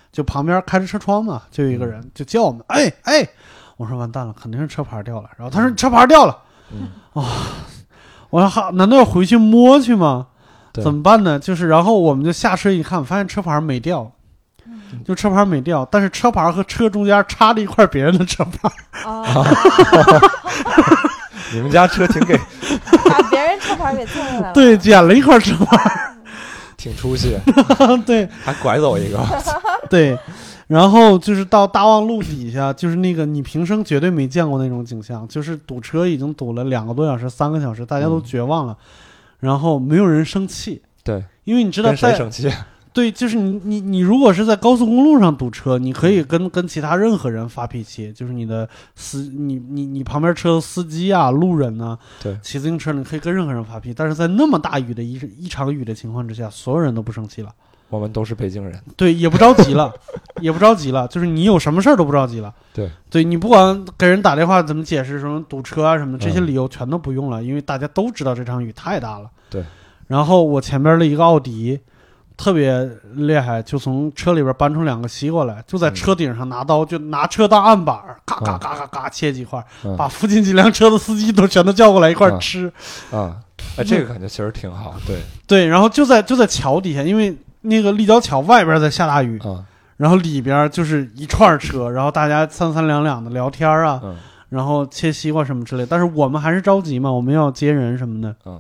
[0.10, 3.28] 就旁边开着车窗嘛，就有一个人就叫我们，哎哎，
[3.76, 5.30] 我说完蛋了，肯定是车牌掉了。
[5.38, 6.38] 然后他说车牌掉了，
[6.72, 6.88] 嗯
[8.30, 10.28] 我说哈，难道要回去摸去吗？
[10.72, 11.38] 对怎么办呢？
[11.38, 14.10] 就是然后我们就下车一看，发现车牌没掉，
[15.06, 18.72] 就车牌没掉，但是车牌和车中间插着一块别人的车牌。
[19.04, 19.26] 哦，
[21.54, 24.54] 你们家车停给把别人车牌给蹭下来了。
[24.54, 26.18] 对，捡了一块车牌。
[26.78, 27.38] 挺出息，
[28.08, 28.28] 对。
[28.44, 29.20] 还拐走一个，
[29.88, 30.18] 对，
[30.66, 38.76] 然后就是到大望路底下，就是那个你平生绝对没见过那种景象，就是堵车已经堵了两个多小时、三个小时，大家都嗯绝望了，
[39.40, 42.52] 然后没有人生气，对，因为你知道跟谁在生气？
[42.94, 57.50] 对，就是你你你如果是在高速公路上堵车，你可以跟跟其他任何人发脾气，就是你的司你你你旁边车的司机啊、路人呐、对骑自行车你可以跟任何人发脾气，但是在那么大雨的一一场雨的情况之下，所有人都不生气了，
[57.90, 59.90] 我们都是北京人，对，也不着急了，
[60.42, 62.54] 也不着急了，就是你有什么事儿都不着急了。
[62.74, 69.30] 对，对你不管给人打电话怎么解释什么堵车啊什么的，这些嗯理由全都不用了，因为大家都知道这场雨太大了。
[69.50, 69.64] 对，
[70.08, 71.80] 然后我前边的一个奥迪
[72.42, 75.94] 特别厉害，就从车里边搬出两个西瓜来，就在嗯。
[75.94, 78.60] 车顶上拿刀，就拿车当案板儿，嘎嘎嗯。
[78.60, 79.96] 嘎嘎嘎切几块，嗯。
[79.96, 82.66] 把附近几辆车的司机都全都叫过来一块吃。
[83.12, 83.38] 啊，
[83.78, 89.64] 哎，这个感觉其实挺好，对，对，然后就在就在桥底下，因为那个立交桥外边在下大雨，啊，
[89.98, 94.18] 然后里边就是一串车，然后大家三三两两的聊天啊，嗯。
[94.50, 95.86] 然后切西瓜什么之类。
[95.86, 98.60] 但是我们还是着急嘛，我们要接人什么的，嗯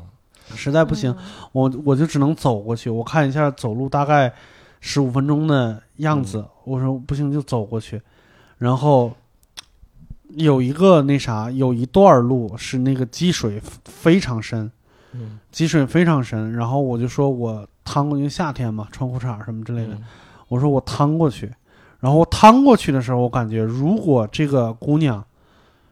[0.55, 1.15] 实在不行，
[1.51, 2.89] 我我就只能走过去。
[2.89, 4.31] 我看一下走路大概
[4.79, 8.01] 十五分钟的样子，我说不行就走过去。
[8.57, 9.11] 然后
[10.29, 14.71] 有一个那啥，有一段路是那个积水非常深，
[15.13, 16.53] 嗯积水非常深。
[16.53, 19.93] 然后我就说我趟过，因为夏天嘛，穿裤衩什么之类的。
[19.93, 20.03] 嗯
[20.47, 21.49] 我说我趟过去，
[22.01, 25.23] 然后我趟过去的时候，我感觉如果这个姑娘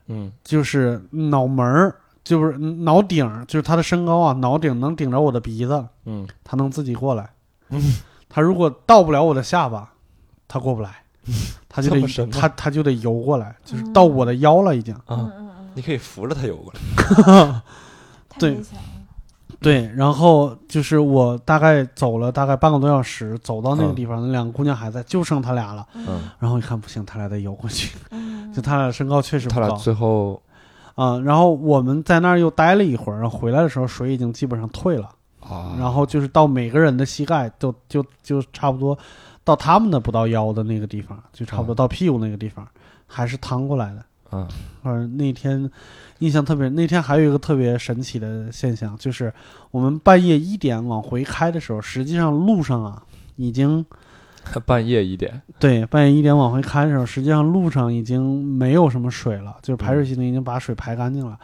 [0.07, 1.95] 嗯就是脑门儿，
[2.29, 7.27] 就是脑顶，就是他的身高啊，脑顶能顶着我的鼻子，嗯他能自己过来。
[8.29, 9.91] 他如果到不了我的下巴，
[10.47, 11.01] 他过不来，
[11.67, 14.95] 他就得这么深吗她她就得游过来，就是到我的腰了已经。
[15.07, 15.31] 嗯啊，
[15.73, 17.61] 你可以扶着他游过来，
[18.37, 18.83] 对太危险了。
[19.59, 25.83] 对，然后就是我大概走了大概半个多小时，走到那个嗯地方，那两个姑娘还在，就剩他俩了。
[25.95, 29.61] 嗯，然后一看不行，他俩得游过去，嗯，就他俩身高确实不高。
[29.61, 30.39] 他俩最后
[30.99, 38.97] 啊、然后我们在那儿又待了一会儿，然后回来的时候水已经基本上退了，啊，然后就是到每个人的膝盖都就就差不多
[39.45, 42.67] 到他们的不到腰的那个地方，就差不多到屁股那个地方，
[43.07, 44.03] 还是趟过来的。
[44.29, 44.47] 啊
[44.83, 45.71] 嗯，那天
[46.19, 49.33] 印象特别，那天还有一个特别神奇的现象，就是
[49.71, 53.01] 我们半夜一点往回开的时候，实际上路上啊
[53.37, 53.83] 已经
[54.65, 61.37] 半夜一点，对，半夜一点往回开的时候，实际上路上已经没有什么水了，就是排水系统已经把水排干净了。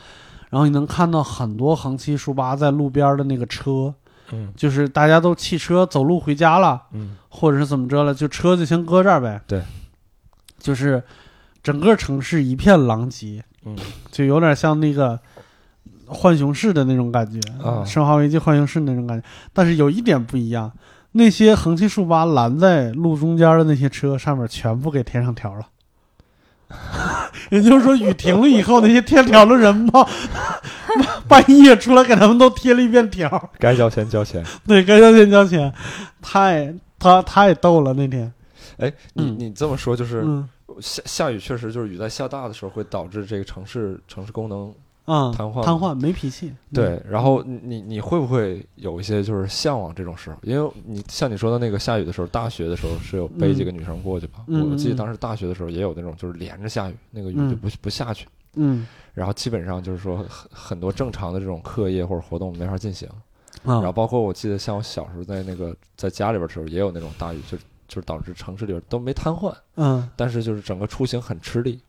[0.50, 3.94] 然后你能看到很多横七竖八在路边的那个车，
[4.32, 9.42] 嗯就是大家都弃车走路回家了，嗯或者是怎么着了，就车就先搁这儿呗。
[9.46, 9.62] 对，
[10.58, 11.04] 就是
[11.62, 13.76] 整个城市一片狼藉，嗯
[14.12, 15.20] 就有点像那个
[16.08, 19.28] 浣熊市的那种感觉，啊生化危机》浣熊市那种感觉。
[19.52, 20.72] 但是有一点不一样，
[21.18, 25.68] 那些横七竖八拦在路中间的那些车上面全部给贴上条了。
[27.52, 30.06] 也就是说，雨停了以后，那些贴条的人嘛，
[31.28, 33.50] 半夜出来给他们都贴了一遍条。
[33.60, 34.44] 该交钱交钱。
[34.68, 35.72] 对，该交钱交钱，
[36.22, 38.34] 太他太逗了那天。
[38.78, 40.50] 哎，你嗯你这么说就是嗯
[40.82, 44.74] 下下雨，确实就是雨在下大的时候会导致这个城市城市功能
[45.06, 46.52] 啊，瘫痪瘫痪没脾气。
[46.74, 50.38] 对，然后你你你会不会有一些就是向往这种时候？
[50.42, 54.44] 因为你像你说的那个下雨的时候，大学的时候是有背几个女生过去吧？
[54.48, 63.08] 嗯我记得嗯当时大学的时候也有那种就是连着下雨，那个雨嗯就不不下去，嗯然后基本上就是说很很多正常的这种课业或者活动没法进行。
[63.64, 71.80] 啊然后包括我记得像我小时候在那个在家里边的时候也有那种大雨，就就是导致城市里边都没瘫痪，嗯但是就是整个出行很吃力。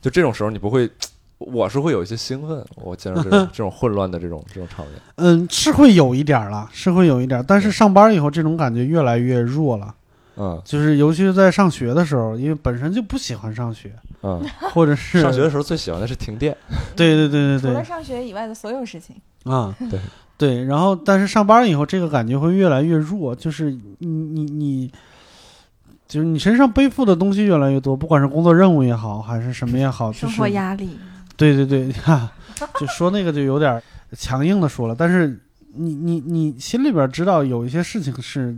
[0.00, 0.90] 就这种时候你不会。
[1.38, 4.96] 我是会有一些兴奋，我见到这种 这种混乱的这种这种场面。
[5.14, 9.94] 嗯，是会有一点了，是会有一点，但是上班以后这种感觉越来越弱了。
[10.36, 10.60] 嗯。
[10.64, 13.92] 就是尤其是在上学的时候，因为本身就不喜欢上学，
[14.24, 16.56] 嗯，或者是上学的时候最喜欢的是停电。
[16.96, 17.70] 对对对对对。
[17.70, 20.00] 除了上学以外的所有事情，啊，对。
[20.36, 24.92] 对，然后但是上班以后这个感觉会越来越弱，就是你你你，
[26.08, 30.98] 就是你身上背负的东西越来越多，不管是工作任务也好，还是什么也好， 就生是活压力，
[31.36, 32.32] 对对对，哈，
[32.80, 33.80] 就说那个就有点
[34.12, 35.38] 强硬的说了，但是
[35.74, 38.56] 你你你心里边知道有一些事情是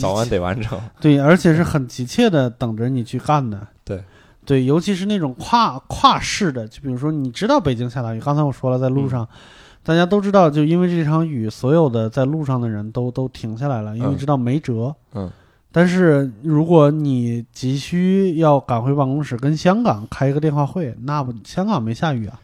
[0.00, 0.78] 早晚得完成。
[1.00, 3.66] 对，而且是很急切的等着你去干的。
[3.84, 4.02] 对，
[4.44, 9.26] 对，尤其是那种跨跨市的，就比如说你知道北京下大雨，刚才我说了，在路上。
[9.84, 14.94] 大家都知道，就因为这场雨，所有的在路上的人都都停下来了，因为嗯知道没辙。
[15.12, 15.28] 嗯，
[15.72, 22.38] 但是如果你急需要赶回办公室跟香港开一个电话会，那不香港没下雨啊？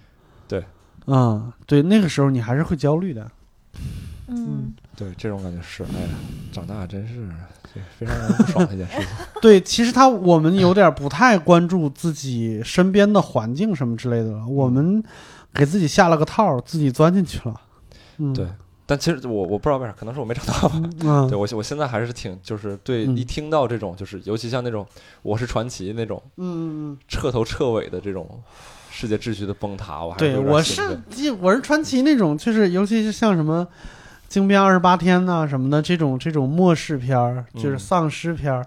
[0.49, 0.65] 对，
[1.07, 3.31] 嗯，对，那个时候你还是会焦虑的。
[4.29, 6.09] 嗯，对，这种感觉是，哎呀，
[6.51, 7.29] 长大真是
[7.99, 9.07] 非常让人不爽的一件事情。
[9.41, 15.03] 对，其实他我们有点不太关注自己身边的环境什么之类的了，我们
[15.55, 17.61] 给自己下了个套，自己钻进去了。
[18.19, 18.47] 嗯，对
[18.91, 20.81] 但其实我我不知道为啥，可能是我没找到吧。
[21.05, 24.87] 嗯， 对我我现在还是挺就是对嗯一听到这种就是尤其像那种
[25.21, 28.27] 我是传奇那种嗯嗯彻头彻尾的这种
[28.91, 30.83] 世界秩序的崩塌，我还是对我是
[31.43, 33.67] 我是传奇那种，就是尤其是像什么
[34.27, 38.67] 《惊变二十八天》呐什么的这种这种末世片儿，就是嗯丧尸片儿，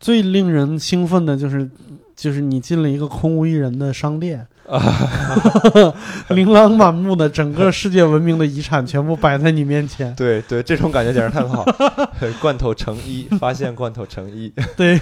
[0.00, 1.68] 最令人兴奋的就是
[2.16, 4.46] 就是你进了一个空无一人的商店。
[6.30, 11.64] 琳琅满目的整个世界文明的遗产全部摆在你面前，对对，这种感觉简直太好。
[12.40, 14.52] 罐头成一，发现罐头成一。
[14.76, 15.00] 对，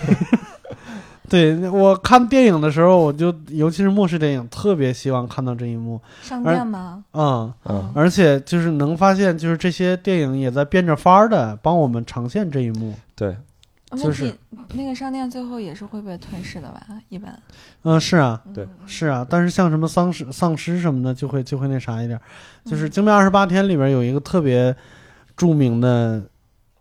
[1.29, 6.01] 对我看电影的时候，我就尤其是末世电影，特别希望看到这一幕。
[6.23, 7.05] 商店吗？
[7.13, 12.95] 嗯，嗯，而且就是能发现，就是这些电影也在变着法儿的帮我们呈现这一幕。
[13.15, 13.37] 对，
[13.97, 14.35] 就是
[14.75, 16.87] 那个商店最后也是会被吞噬的吧？
[17.09, 17.35] 一般。
[17.85, 22.23] 嗯，是啊，对嗯是啊，但是像什么丧尸、丧尸什么的，就会就会那啥一点儿。
[22.65, 24.77] 就是《嗯惊变二十八天》里边有一个特别
[25.37, 26.23] 著名的，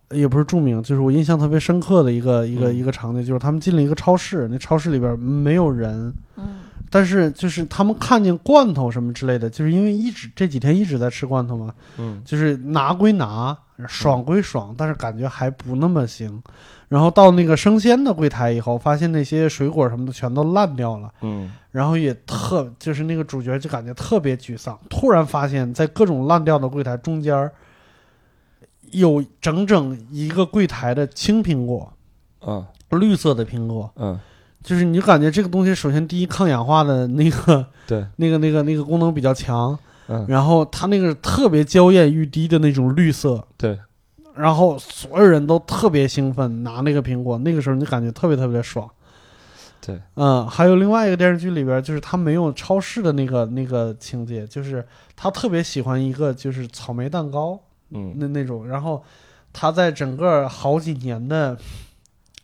[0.09, 16.41] 也不是著名，就是我印象特别深刻的一个一个、嗯一个场景，就是他们进了一个超市，那超市里边没有人，嗯但是就是他们看见罐头什么之类的，就是因为一直这几天一直在吃罐头嘛，嗯就是拿归拿，爽归爽，但是感觉还不那么行。
[16.87, 21.51] 然后到那个生鲜的柜台以后，发现那些水果什么的全都烂掉了，嗯。
[21.71, 24.77] 然后也特就是那个主角就感觉特别沮丧。
[24.89, 27.51] 突然发现，在各种烂掉的柜台中间儿，
[28.91, 31.93] 有整整一个柜台的青苹果，
[32.45, 32.65] 嗯。
[32.91, 34.17] 绿色的苹果，嗯，
[34.63, 39.77] 就是你就感觉这个东西，首先第一抗氧化的那个对， 那个那个那个功能比较强，
[40.07, 40.25] 嗯。
[40.29, 43.77] 然后它那个特别娇艳欲滴的那种绿色，对，
[44.37, 48.89] 然后所有人都特别兴奋拿那个苹果，那个时候你感觉特别特别的爽。
[49.79, 54.85] 对，嗯，还有另外一个电视剧里边，就是他没有超市的那个那个情节，就是
[55.15, 57.57] 他特别喜欢一个就是草莓蛋糕
[57.91, 58.13] 嗯。
[58.17, 59.03] 那那种，然后
[59.53, 61.57] 他在整个好几年的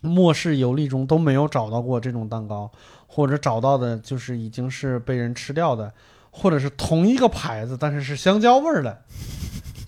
[0.00, 2.70] 末世游历中都没有找到过这种蛋糕，
[3.06, 5.92] 或者找到的就是已经是被人吃掉的，
[6.30, 9.02] 或者是同一个牌子但是是香蕉味儿的，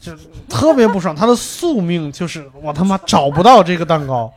[0.07, 0.17] 就
[0.49, 1.15] 特别不爽。
[1.15, 4.33] 他的宿命就是我他妈找不到这个蛋糕，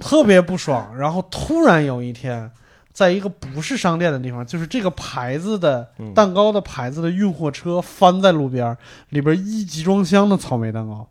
[0.00, 0.94] 特别不爽。
[0.96, 2.50] 然后突然有一天。
[2.94, 8.76] 在一个不是商店的地方，就是这个牌子的嗯蛋糕的牌子的运货车翻在路边，
[9.08, 11.04] 里边一集装箱的草莓蛋糕。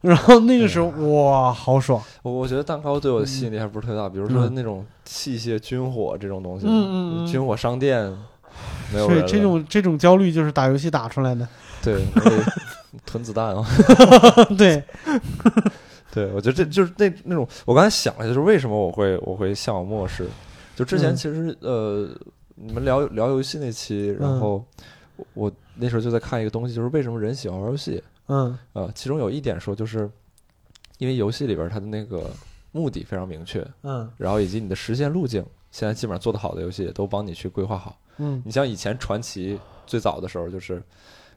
[0.00, 2.02] 然后那个时候，哇，好爽！
[2.22, 8.10] 我我觉得蛋糕对我的吸引力还不是特别大，比如说嗯那种器械军火这种东西，嗯嗯嗯军火商店
[8.90, 11.46] 没有了这种这种焦虑就是打游戏打出来的。
[11.82, 12.42] 对那个
[13.04, 13.66] 囤子弹啊，
[14.56, 14.82] 对，
[16.12, 20.26] 对我觉得这就是那那种，我刚才想了，就是为什么我会我会向往末世，
[20.74, 21.16] 就之前嗯。
[21.16, 22.08] 其实、呃，
[22.54, 24.40] 你们聊聊游戏那期，然嗯。
[24.40, 24.64] 后
[25.16, 28.58] 我我那时候就在看一个东西，就是为什么人喜欢玩游戏嗯。
[28.72, 30.10] 呃、其中有一点说就是，
[30.98, 32.30] 因为游戏里边它的那个
[32.72, 34.10] 目的非常明确，嗯。
[34.16, 37.98] 然后以及你的实现路径，现在基本上做得好的游戏也都帮你去规划好。
[38.18, 38.42] 嗯。
[38.44, 40.82] 你像以前传奇最早的时候，就是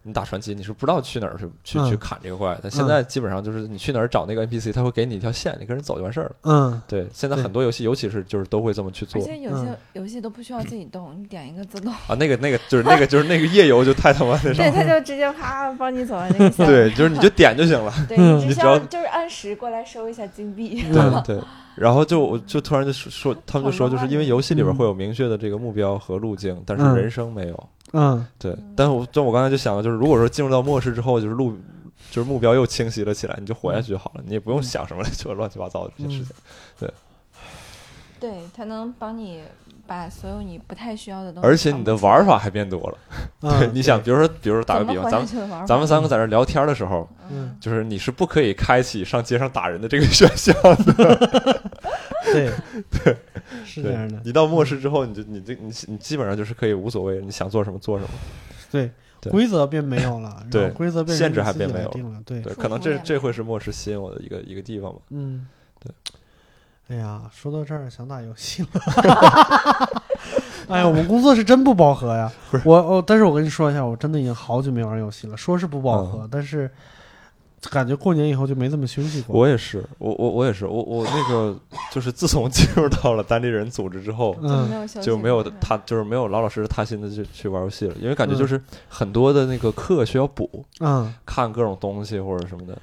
[0.03, 6.31] 你打传奇，你是不知道去哪儿去去嗯去砍这个怪，但现在基本上就是你去哪儿找那个 NPC，他会给你一条线，你跟人走就完事儿了。
[6.43, 12.15] 嗯，对，现在很多游戏，尤其是就是都会这么去做而且有些嗯游戏都不需要自己动，你点一个自动，啊。
[12.17, 14.83] 那个那个就是那个就是那个夜游就太他妈那啥对，他。
[14.89, 16.65] 就直接啪帮你走完那个线。
[16.65, 17.93] 对，就是你就点就行了。
[18.07, 20.83] 对， 嗯你只需要要就是按时过来收一下金币。
[20.87, 20.93] 嗯
[21.23, 21.43] 对对，
[21.75, 27.69] 然后就我就突然就说说，他们就说，就是因为游戏里边嗯会有明确的这个目标和路径，但是嗯人生没有。
[27.93, 28.25] 嗯。
[28.37, 31.57] 对，但是我就我刚才就想了，就是如果说进入到末世之后，就是路
[32.11, 36.33] 就是目标又清晰了起来，你就活下去就好了，你也不用想什么就乱七八糟的这些事情。
[36.79, 36.93] 对，
[38.19, 39.41] 对他能帮你
[39.89, 41.47] 把所有你不太需要的东西。
[41.49, 42.97] 而且你的玩法，还变多了。
[43.41, 51.59] 对，嗯， 你想，比如说，比如说打个比方，咱们们咱们三个在这聊天的时候，嗯，就是你是不可以开启上街上打人的这个选项的。
[52.31, 52.51] 对
[53.03, 53.17] 对，
[53.65, 58.09] 是这对样的，你到末世之后，你就你这你你基本上就是可以无所谓，你想做什么做什么。
[58.71, 64.99] 对，对规则便没有了，对规则变限制还变没有了，对，对，束可能这这会是末世吸引我的一个一个地方吧。
[65.09, 65.58] 嗯，对。
[66.89, 68.69] 哎呀，说到这儿想打游戏了，
[70.67, 72.63] 哎呀，我们工作是真不饱和呀不是！
[72.67, 75.37] 我哦，但是我跟你说一下，我真的已经好久没玩游戏了。
[75.37, 76.69] 说是不饱和，嗯但是
[77.69, 79.39] 感觉过年以后就没怎么休息过。
[79.39, 81.55] 我也是，我我我也是，我我那个
[81.91, 92.75] 就是自从进入到了单立人组织之后，就没嗯有就没有过踏，就是没有老老实实踏心的去去玩游戏了，因为感觉嗯就是很多的那个课需要补，嗯，看各种东西或者什么的。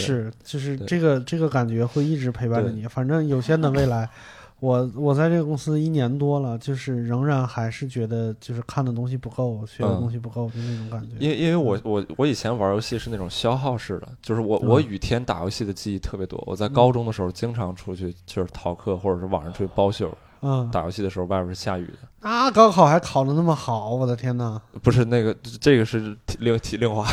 [0.00, 2.86] 是，就是这个这个感觉会一直陪伴着你。
[2.86, 4.08] 反正有限的未来，
[4.60, 11.16] 我我在这个公司一年多了，就是仍然还是觉得就是看的东西不够，学的嗯东西不够，就那种感觉。
[11.18, 16.42] 因为因为我我我以前玩游戏是那种消耗式的，就是我我嗯雨天打游戏的记忆特别多。
[16.46, 20.06] 我在高中的时候经常出去就是逃课，或者是晚上出去包宿。
[20.06, 20.16] 嗯，
[20.72, 24.60] 打游戏的时候外边是下雨的，啊，高考还考的那么好，我的天呐！
[24.82, 27.06] 不是那个这个是另另话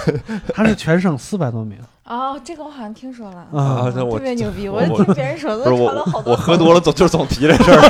[0.54, 3.92] 他是全省四百多名哦，这个我好像听说了，啊啊。
[3.94, 6.32] 那我特别牛逼， 我我听别人说不是都传了好我多。
[6.32, 7.80] 我喝多了总 就是总提这事儿。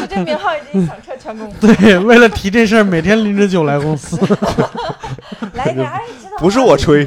[0.00, 1.52] 就这名号已经响彻全公。
[1.60, 4.16] 对，为了提这事儿，每天拎着酒来公司。
[5.54, 7.06] 来一个，哎，知道不是我吹，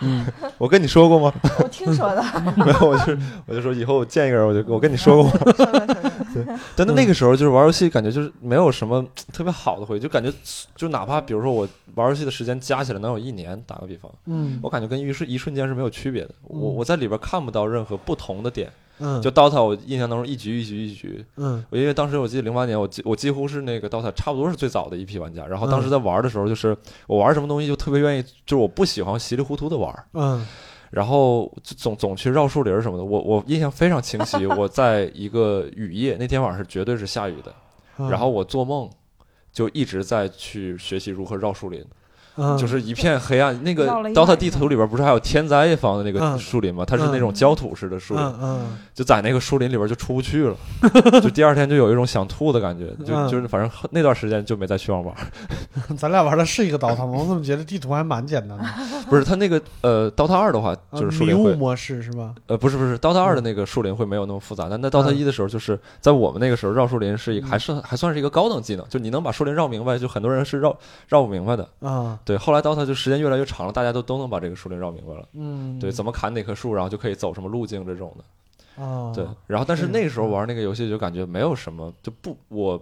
[0.00, 0.26] 嗯，
[0.58, 1.32] 我跟你说过吗？
[1.62, 2.22] 我听说的，
[2.56, 3.16] 没有，我就
[3.46, 5.40] 我就说以后我见一个人，我就我跟你说过吗。
[6.76, 10.32] 真的那那个时候就是玩游戏，感觉就是没有什么特别好的回忆，就感觉
[10.74, 16.30] 就哪怕比如说我玩游戏的时间加起来能有一年，打个比方，嗯我感觉跟一瞬一瞬间是没有区别的。
[16.42, 18.70] 我嗯我在里边看不到任何不同的点。
[18.98, 25.46] 嗯，就 DOTA，我印象当中一局一局一局，嗯我因为当时我记得零八年，我几我几乎是那个 DOTA 差不多是最早的一批玩家。
[25.46, 26.76] 然后当时在玩的时候，就是
[27.06, 29.92] 我玩什么东西就特别愿意，就是我不喜欢稀里糊涂的玩。
[30.12, 30.46] 嗯
[30.90, 33.02] 然后就总总去绕树林什么的。
[33.02, 37.52] 我我印象非常清晰，我在一个雨夜，那天晚上是绝对是下雨的，
[37.98, 38.88] 嗯，然后我做梦
[39.52, 41.84] 就一直在去学习如何绕树林，
[42.36, 43.62] 嗯就是一片黑暗。
[43.62, 46.84] 那个 DOTA 地图里边不是还有天灾一方的那个嗯树林吗？
[46.84, 50.56] 它是那嗯种焦土式的树林，嗯嗯就在那个树林里边就出不去了，
[51.22, 55.14] 就第二天就有一种想吐的感觉，就嗯就是反正那段时间就没再去网吧。
[55.88, 57.12] 嗯， 咱俩玩的是一个 DOTA 吗？
[57.18, 58.64] 我怎么觉得地图还蛮简单的？
[59.08, 62.34] 不是它那个呃 DOTA 二的话，就是树迷林模式是吧？
[62.46, 70.76] 呃，不是不是，DOTA 二的那个树林会没有那么复杂，但那 DOTA 嗯一的时候，就是在我们那个时候绕树林是一个嗯还是还算是一个高等技能，就你能把树林绕明白，就很多人是绕
[71.08, 71.68] 绕不明白的。
[71.80, 75.28] 啊，对，后来 DOTA 就时间越来越长了，大家都都能把这个树林绕明白了。
[75.34, 78.82] 嗯，对，怎么砍哪棵树，然后就可以走什么路径这种的。
[78.82, 79.12] 啊？
[79.14, 82.80] 对，然后但是嗯那个时候嗯玩那个游戏就感觉没有什么，就不我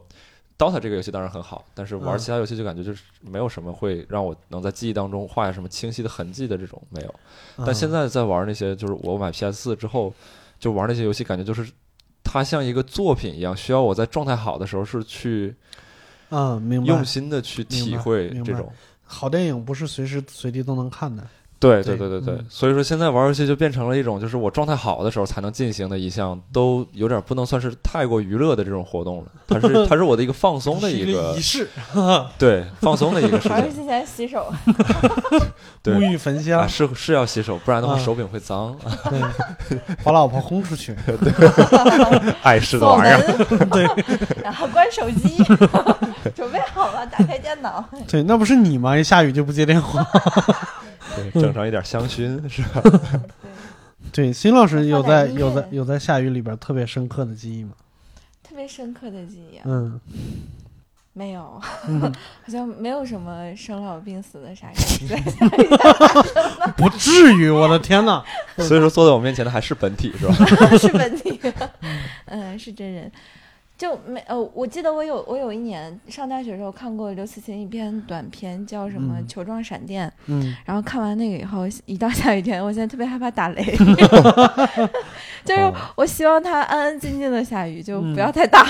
[0.56, 7.08] DOTA 这个游戏当然很好，但是玩嗯其他游戏就感觉就是没有什么会让我能在记忆当中画下什么清晰的痕迹的这种没有。
[7.56, 10.14] 啊但现在在玩那些，就是我买 PS 四之后，
[10.58, 11.70] 就玩那些游戏，感觉就是
[12.22, 15.54] 它像一个作品一样，需要我在状态好的时候是去
[16.30, 17.04] 嗯，明白用。
[17.04, 18.72] 心的去体会这种。
[19.12, 21.28] 好电影不是随时随地都能看的。
[21.62, 29.24] 对对对对对所以说现在玩游戏就变成了一种，就是我状态好的时候才能进行的一项，都有点不能算是太过娱乐的这种活动了。
[29.46, 31.68] 它是它是我的一个放松的一个仪式，
[32.36, 34.52] 对放松的一个事玩游情戏前洗手，
[35.82, 35.94] 对。
[35.94, 37.98] 沐浴焚啊，香，是是要洗手，不然的话啊。
[37.98, 38.76] 手柄会脏，
[39.08, 40.96] 对，把老婆轰出去。
[42.42, 43.66] 碍事的锁玩意儿。
[43.66, 43.86] 对。
[44.42, 45.36] 然后关手机，
[46.34, 47.84] 准备好了，打开电脑。
[48.08, 48.96] 对，那不是你吗？
[48.96, 50.04] 一下雨就不接电话。
[51.16, 52.82] 对， 整上一点香薰 是吧？
[54.12, 57.72] 对，辛老师有在有在有在下雨里边特别深刻的记忆吗？
[58.42, 60.00] 特别深刻的记忆啊，嗯
[61.14, 62.00] 没有，嗯，
[62.42, 66.72] 好像没有什么生老病死的啥事儿。
[66.76, 68.24] 不至于，我的天哪！
[68.56, 70.34] 所以说坐在我面前的还是本体是吧？
[70.78, 71.38] 是本体，
[72.26, 73.10] 嗯，是真人。
[73.82, 80.54] 就没呃，我记得我有我有一年上大学的时候看过刘慈欣一篇短片，叫什么嗯《球状闪电》，嗯。
[80.64, 83.64] 然后看完那个以后，一到下雨天，我现在特别害怕打雷
[85.44, 85.74] 就是哦。
[85.96, 88.64] 我希望它安安静静的下雨，就嗯不要太大，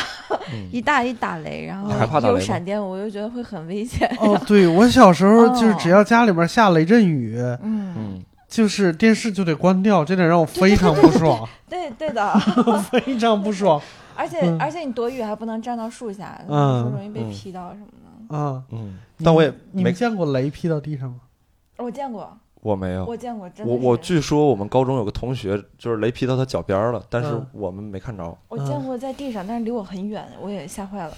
[0.51, 0.67] 嗯。
[0.73, 2.41] 一大一打雷，然后害怕打雷吗？
[2.41, 4.11] 有闪电，我就觉得会很危险。
[4.19, 12.33] 哦，对我小时候就是哦只要家里边下雷阵雨，嗯，嗯，就是电视就得关掉，这点让我非常不爽，对对的，
[12.91, 13.79] 非常不爽
[14.17, 18.37] 而且、嗯而且你躲雨还不能站到树下，容易被嗯劈到什么的。
[18.37, 18.63] 啊！
[18.71, 21.21] 嗯，你但我也没你们见过雷劈到地上吗？
[21.77, 28.39] 我见过，我没有，我见过，真的我我据说我们高中有个同学就是雷劈到他脚边儿了，但是嗯我们没看着。
[28.49, 31.15] 我见过在地上，但是离我很远，我也吓坏了。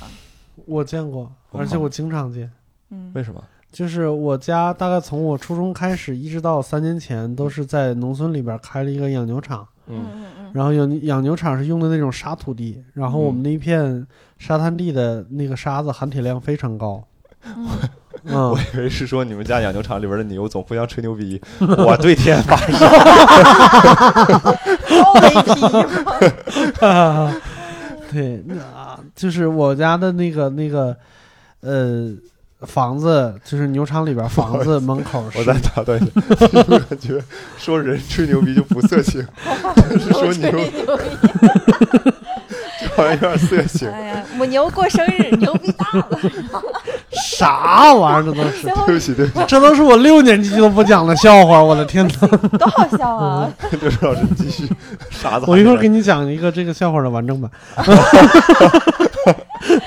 [0.67, 2.51] 我见过，而且我经常见。
[2.91, 3.43] 嗯，为什么？
[3.71, 9.67] 就是我家大概从我初中开始，一直到三年前，都是在农村里边开了一个养牛场。
[9.87, 14.07] 嗯嗯嗯嗯，然后养养牛场是用的那种沙土地，然后我们那一片
[14.39, 17.03] 沙滩地的那个沙子含铁量非常高。
[17.45, 17.69] 嗯
[18.27, 22.73] 嗯我，以为是说你们家养牛场里边的牛总互相吹牛逼，我对天发誓。
[24.89, 25.61] 高雷劈
[26.81, 27.35] 吗？
[28.11, 30.97] 对，那啊就是我家的那个那个
[31.61, 32.15] 呃
[32.67, 36.13] 房子，就是牛场里边房子门口是我再打断一下，
[36.53, 37.23] 我感觉
[37.59, 39.27] 说人吹牛逼就不色情，
[39.75, 40.73] 但是说牛牛逼！
[42.83, 43.89] 就好像有点色情。
[43.91, 46.09] 哎呀，母牛过生日，牛逼大了！
[47.11, 48.33] 啥玩意儿？
[48.33, 52.27] 这都是，对不起，对不起，这都是我六年级都不讲的笑话，我的天哪！
[52.59, 53.49] 多好笑啊！
[53.81, 54.69] 刘老师继续。
[55.11, 57.51] 傻子，我一会儿给你讲一个这个笑话的完整版。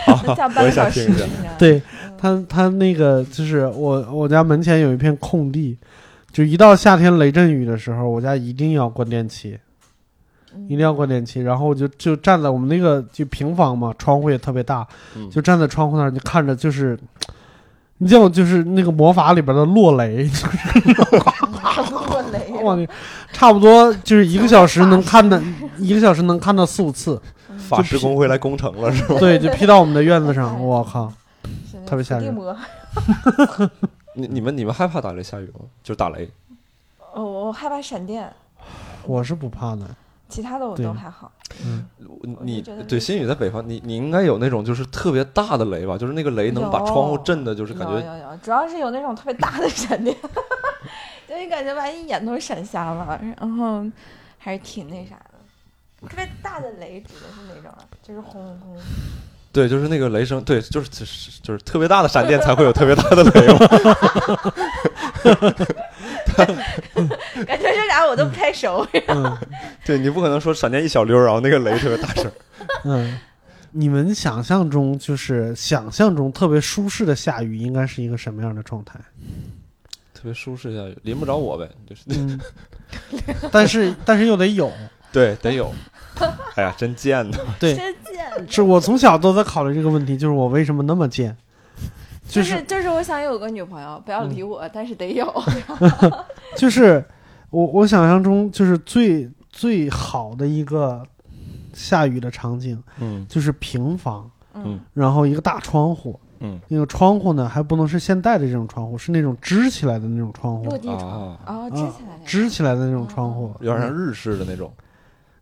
[0.05, 0.23] 好，
[0.55, 1.25] 我也想听一下。，
[1.57, 1.81] 对
[2.19, 5.77] 他，他那个就是我我家门前有一片空地，
[6.31, 9.57] 就一到夏天雷阵雨的时候，我家一定要关电器，
[10.67, 11.41] 一定要关电器。
[11.41, 16.97] 然后我就就站在我们那个就平房嘛，窗户也特别大，嗯就站在窗户那儿就看着就是。
[17.99, 20.29] 你见过就是那个魔法里边的落雷，
[22.07, 22.87] 过雷 我的
[23.33, 25.41] 差不多就是一个小时能看的，
[25.79, 27.19] 一个小时能看到四五次，
[27.57, 29.15] 法师工会来攻城了是吧？
[29.17, 31.11] 对，就劈到我们的院子上，我靠！
[31.87, 32.53] 特别吓人伏地
[33.57, 33.69] 魔
[34.13, 35.61] 你你们你们害怕打雷下雨吗？
[35.83, 36.29] 就是打雷。
[37.13, 38.31] 哦，我害怕闪电，
[39.05, 39.87] 我是不怕的，
[40.29, 41.31] 其他的我都还好。
[41.63, 41.87] 嗯
[42.41, 45.97] 你对新宇在北方，你你应该有那种就是特别大的雷吧？
[45.97, 50.15] 就是那个雷能把窗户震的，就是感觉有有有，主要是有那种特别大的 闪电，
[51.27, 53.83] 就你感觉把你眼都闪瞎了，然后
[54.37, 56.07] 还是挺那啥的。
[56.07, 57.79] 特别大的雷指的是哪种啊？
[58.03, 58.77] 就是轰轰，
[59.51, 63.57] 对，就是那个雷声，对，就是就是就是特别大的闪电才会有特别大的雷嘛。
[67.45, 68.87] 感觉这俩我都不太熟。
[69.07, 69.37] 嗯
[69.85, 72.31] 对你不可能说闪电一小溜儿，然后那个雷特别大声。
[72.85, 73.19] 嗯。
[73.71, 78.99] 你们想象中就是想象中特别舒适的下雨，应该是一个什么样的状态？
[80.15, 82.39] 特别舒适下雨，淋不着我呗，就是嗯，
[83.51, 84.71] 但是但是又得有，
[85.11, 85.71] 对，得有。
[86.55, 87.37] 哎呀，真贱呐！
[87.59, 88.47] 对，真贱。
[88.49, 91.35] 是我从小都在考虑这个问题，就是我为什么那么贱？
[92.27, 95.31] 就就是是就是，我想有个女朋友，不要理我，但是得有。
[96.57, 97.03] 就是
[97.49, 101.01] 我我想象中就是最最好的一个
[101.73, 112.25] 下雨的场景，嗯就是平房，嗯然后一个大窗户，嗯那个窗户呢还不能是现代的这种窗户，是那种支起来的那种窗户，落地窗啊，哦，支起来的。
[112.25, 114.69] 支起来的那种窗户，有点像日式的那种，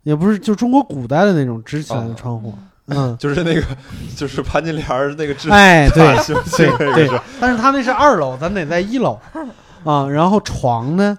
[0.06, 2.54] 也不是就中国古代的那种支起来的窗户，
[2.88, 3.62] 嗯， 就是那个
[4.16, 6.16] 就是潘金莲儿那个制哎， 对
[6.94, 9.20] 对但是他那是二楼，咱得在一楼。
[9.84, 11.18] 啊，然后床呢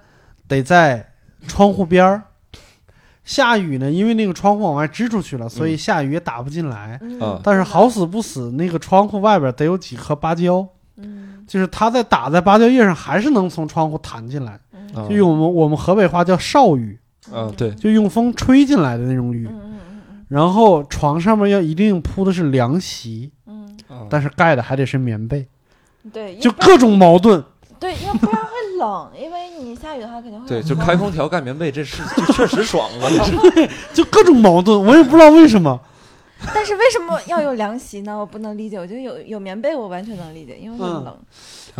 [0.48, 1.12] 得在
[1.46, 2.22] 窗户边儿。
[3.24, 5.78] 下雨呢，因为那个窗户往外支出去了，所以嗯。
[5.78, 7.00] 下雨也打不进来。
[7.42, 10.64] 但是好死不死，那个窗户外边得有几颗芭蕉，
[10.96, 11.44] 嗯。
[11.44, 14.58] 就是它在打在芭蕉叶上，还是能从窗户弹进来。
[15.08, 16.96] 就用我们我们河北话叫少雨，
[17.32, 19.48] 嗯，对，就用风吹进来的那种雨。
[20.28, 25.46] 然后床上面要一定铺的是凉席，嗯啊但是盖的还得是棉被，
[26.02, 27.44] 嗯，对，就各种矛盾。
[27.78, 33.06] 对，要不然会冷，因为你下雨的话肯定会对，就开空调盖棉被，这是就确实爽啊！
[33.54, 35.78] 这就各种矛盾，我也不知道为什么。
[36.54, 38.18] 但是为什么要有凉席呢？
[38.18, 38.78] 我不能理解。
[38.78, 41.16] 我觉得有有棉被，我完全能理解，因为冷。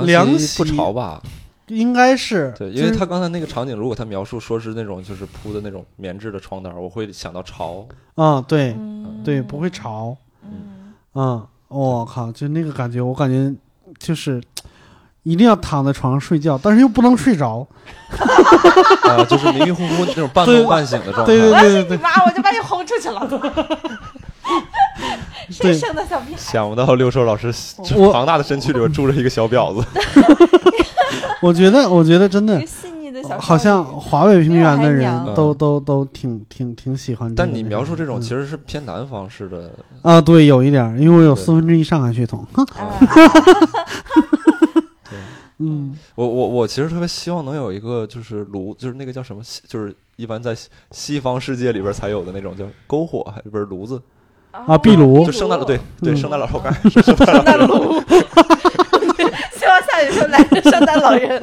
[0.06, 1.20] 凉席不潮吧？
[1.68, 7.86] 应该是对，因为他刚才那个场景，如果他描述说是那种就是铺的那种棉质的床单，我会想到潮。
[8.14, 9.68] 啊，对嗯，对，不会。
[9.68, 10.16] 潮。
[10.42, 13.52] 嗯，嗯，我靠，就那个感觉，我感觉
[13.98, 14.40] 就是
[15.24, 17.66] 一定要躺在床上睡觉，但是又不能睡着。
[19.02, 21.26] 啊，就是迷迷糊糊那种半 梦半醒的状态。
[21.26, 23.28] 对对对对对你妈，我就把你轰出去了。
[25.50, 26.38] 谁 对，生的小屁孩？
[26.38, 27.52] 想不到六兽老师
[27.96, 29.86] 我庞大的身躯里边住着一个小婊子。
[31.42, 37.34] 我觉得，我觉得真的细腻的小，好像华北平原的人都都都挺挺挺喜欢。
[37.34, 39.70] 但你描述这种嗯其实是偏南方式的，
[40.02, 42.46] 啊，对，有一点儿，因为我有四分之一上海血统。
[45.58, 45.96] 嗯。
[46.14, 54.00] 我我我其实特别希望能有一个就是炉，就是那个叫什么，就是一般在西西方世界里边才有的那种叫篝火，还不是炉子，
[54.52, 55.26] 啊壁炉。
[55.26, 56.16] 就圣诞老对对嗯。
[56.16, 58.02] 圣诞老我刚才说圣诞圣诞炉。
[60.00, 61.42] 希望下雨时候来个圣诞老人。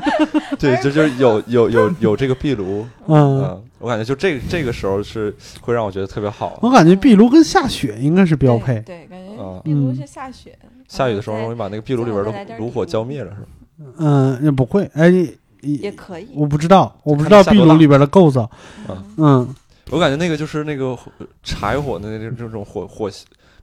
[0.58, 6.58] 对，就就是有有有有这个壁炉，嗯，嗯，我感觉就这个这个时候是会让我觉得特别好。
[6.62, 8.80] 我感觉壁炉跟下雪应该是标配。
[8.80, 10.56] 对，感啊觉壁炉是下雪，
[10.88, 13.92] 下雨的时候容易把那个壁炉里边的炉火浇灭了，是吧？
[13.98, 16.28] 嗯，也不会，哎，也也可以。
[16.34, 18.42] 我不知道，我不知道壁炉里边的构造。
[18.86, 19.54] 啊嗯
[19.90, 21.10] 我感觉那个就是那个火
[21.42, 23.10] 柴火的那这这种火火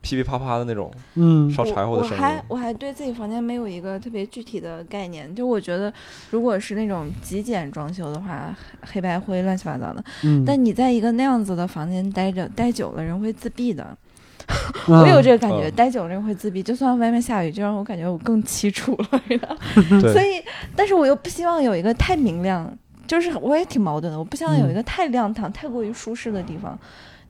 [0.02, 2.18] 噼噼啪啪的那种嗯烧柴火的声音。
[2.18, 5.92] 我还我还对自己房间没有一个特别具体的概念，就我觉得
[6.30, 13.84] 如果是那种极简装修的话，黑白灰乱七八糟的，嗯，但你在一个那样子的房间待着待久了，人会自闭的。
[13.84, 13.98] 嗯
[14.88, 19.22] 我有这个感觉，嗯待久了人会自闭，就算外面下雨，就让我感觉我更凄楚了。
[20.00, 20.42] 所，以，
[20.74, 22.74] 但是我又不希望有一个太明亮，
[23.06, 26.80] 就是我也挺矛盾的，我不希望有一个太亮堂、太过于舒适的地方。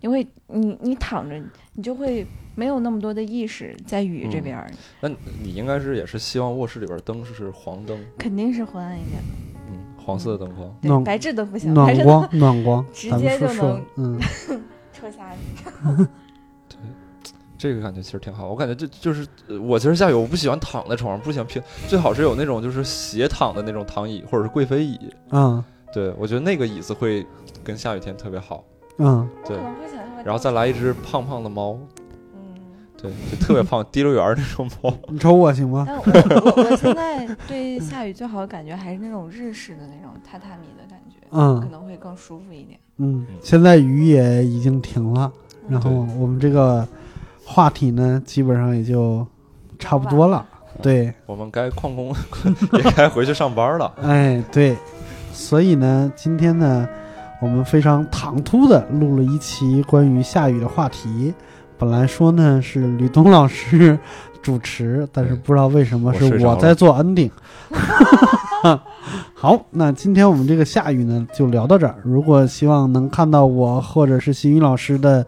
[0.02, 1.42] 你会，你你躺着，
[1.74, 2.26] 你就会
[2.56, 4.72] 没有那么多的意识在雨这边儿，
[5.02, 5.10] 那
[5.44, 9.22] 你应该是也是希望卧室里边灯是黄灯，肯定是昏暗一点。
[9.70, 10.74] 嗯，黄色的灯光。
[10.82, 14.20] 暖对，白炽灯不行，白暖光暖光， 直接就能，嗯。
[14.94, 16.06] 戳瞎你。
[16.70, 16.78] 对
[17.58, 25.00] 这个感觉其实挺好，我感觉这就是呃我其实下雨我不喜欢躺在床上，不喜欢平，最好是有那种就是斜躺的那种躺椅或者是贵妃椅，
[25.32, 25.64] 嗯。
[25.94, 27.26] 对我觉得那个椅子会
[27.64, 28.64] 跟下雨天特别好，
[28.98, 29.58] 嗯，对。
[30.24, 31.78] 然后再来一只胖胖的猫，
[32.34, 32.40] 嗯，
[32.98, 35.86] 对，就特别胖， 滴溜圆儿那种猫，你瞅我行吗？
[35.88, 41.60] 但我我我现在对下雨最好的感觉还是那种日式的那种榻榻米的感觉，嗯。
[41.62, 42.80] 可嗯能会更舒服一点。
[42.98, 45.32] 嗯，现在雨也已经停了，
[45.70, 45.90] 然后
[46.20, 46.86] 我们这个
[47.46, 49.26] 话题呢，基本上也就
[49.80, 50.46] 差不多了。
[50.82, 52.14] 对，我们该旷工，
[52.74, 53.94] 也该回去上班了。
[54.02, 54.76] 哎，对，
[55.32, 56.88] 所以呢，今天呢，
[57.40, 61.34] 我们非常唐突的录了一期关于下雨的话题。
[61.78, 63.98] 本来说呢是吕东老师
[64.42, 67.30] 主持，但是不知道为什么是我在做 ending。
[69.36, 71.96] 好，那今天我们这个下雨呢就聊到这儿。
[72.04, 75.24] 如果希望能看到我或者是新宇老师的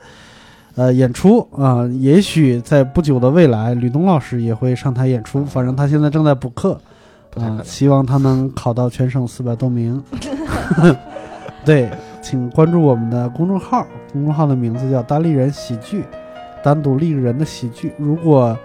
[0.73, 5.45] 呃演出啊、也许在不久的未来，吕东老师也会上台演出。
[5.45, 6.79] 反正他现在正在补课。
[7.35, 7.61] 啊。
[7.63, 10.03] 希望他能考到全省四百多名。
[11.65, 11.89] 对，
[12.21, 16.03] 请关注我们的公众号，公众号的名字叫“单立人喜剧”，
[16.63, 17.91] 单独立人的喜剧。
[17.97, 18.57] 如果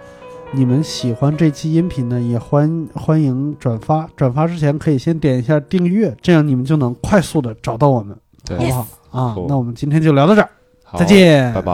[0.51, 4.07] 你们喜欢这期音频呢，也欢欢迎转发。
[4.15, 8.15] 转发之前可以先点一下订阅，这样你们就能快速的找到我们，
[8.49, 8.87] 好不好？
[9.11, 10.49] 啊，那我们今天就聊到这儿，
[10.97, 11.73] 再，见，拜拜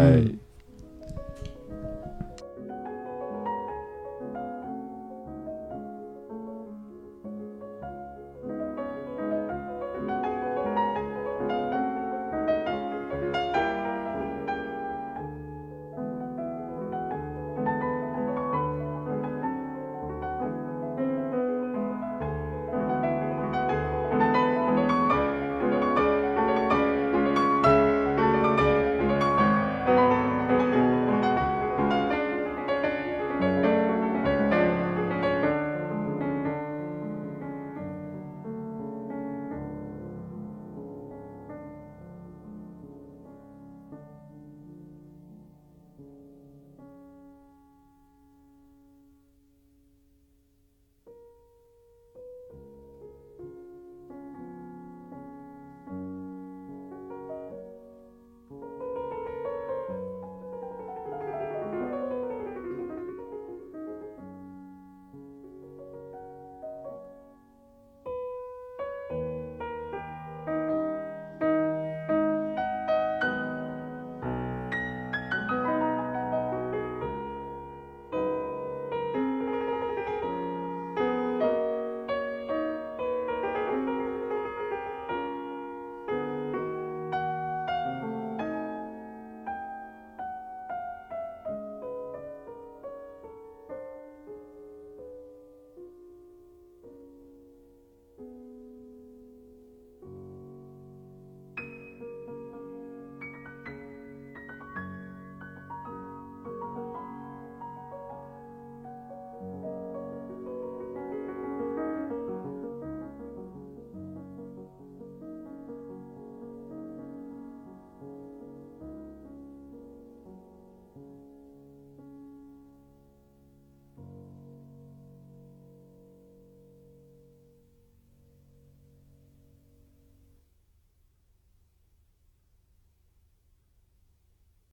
[0.00, 0.38] 嗯。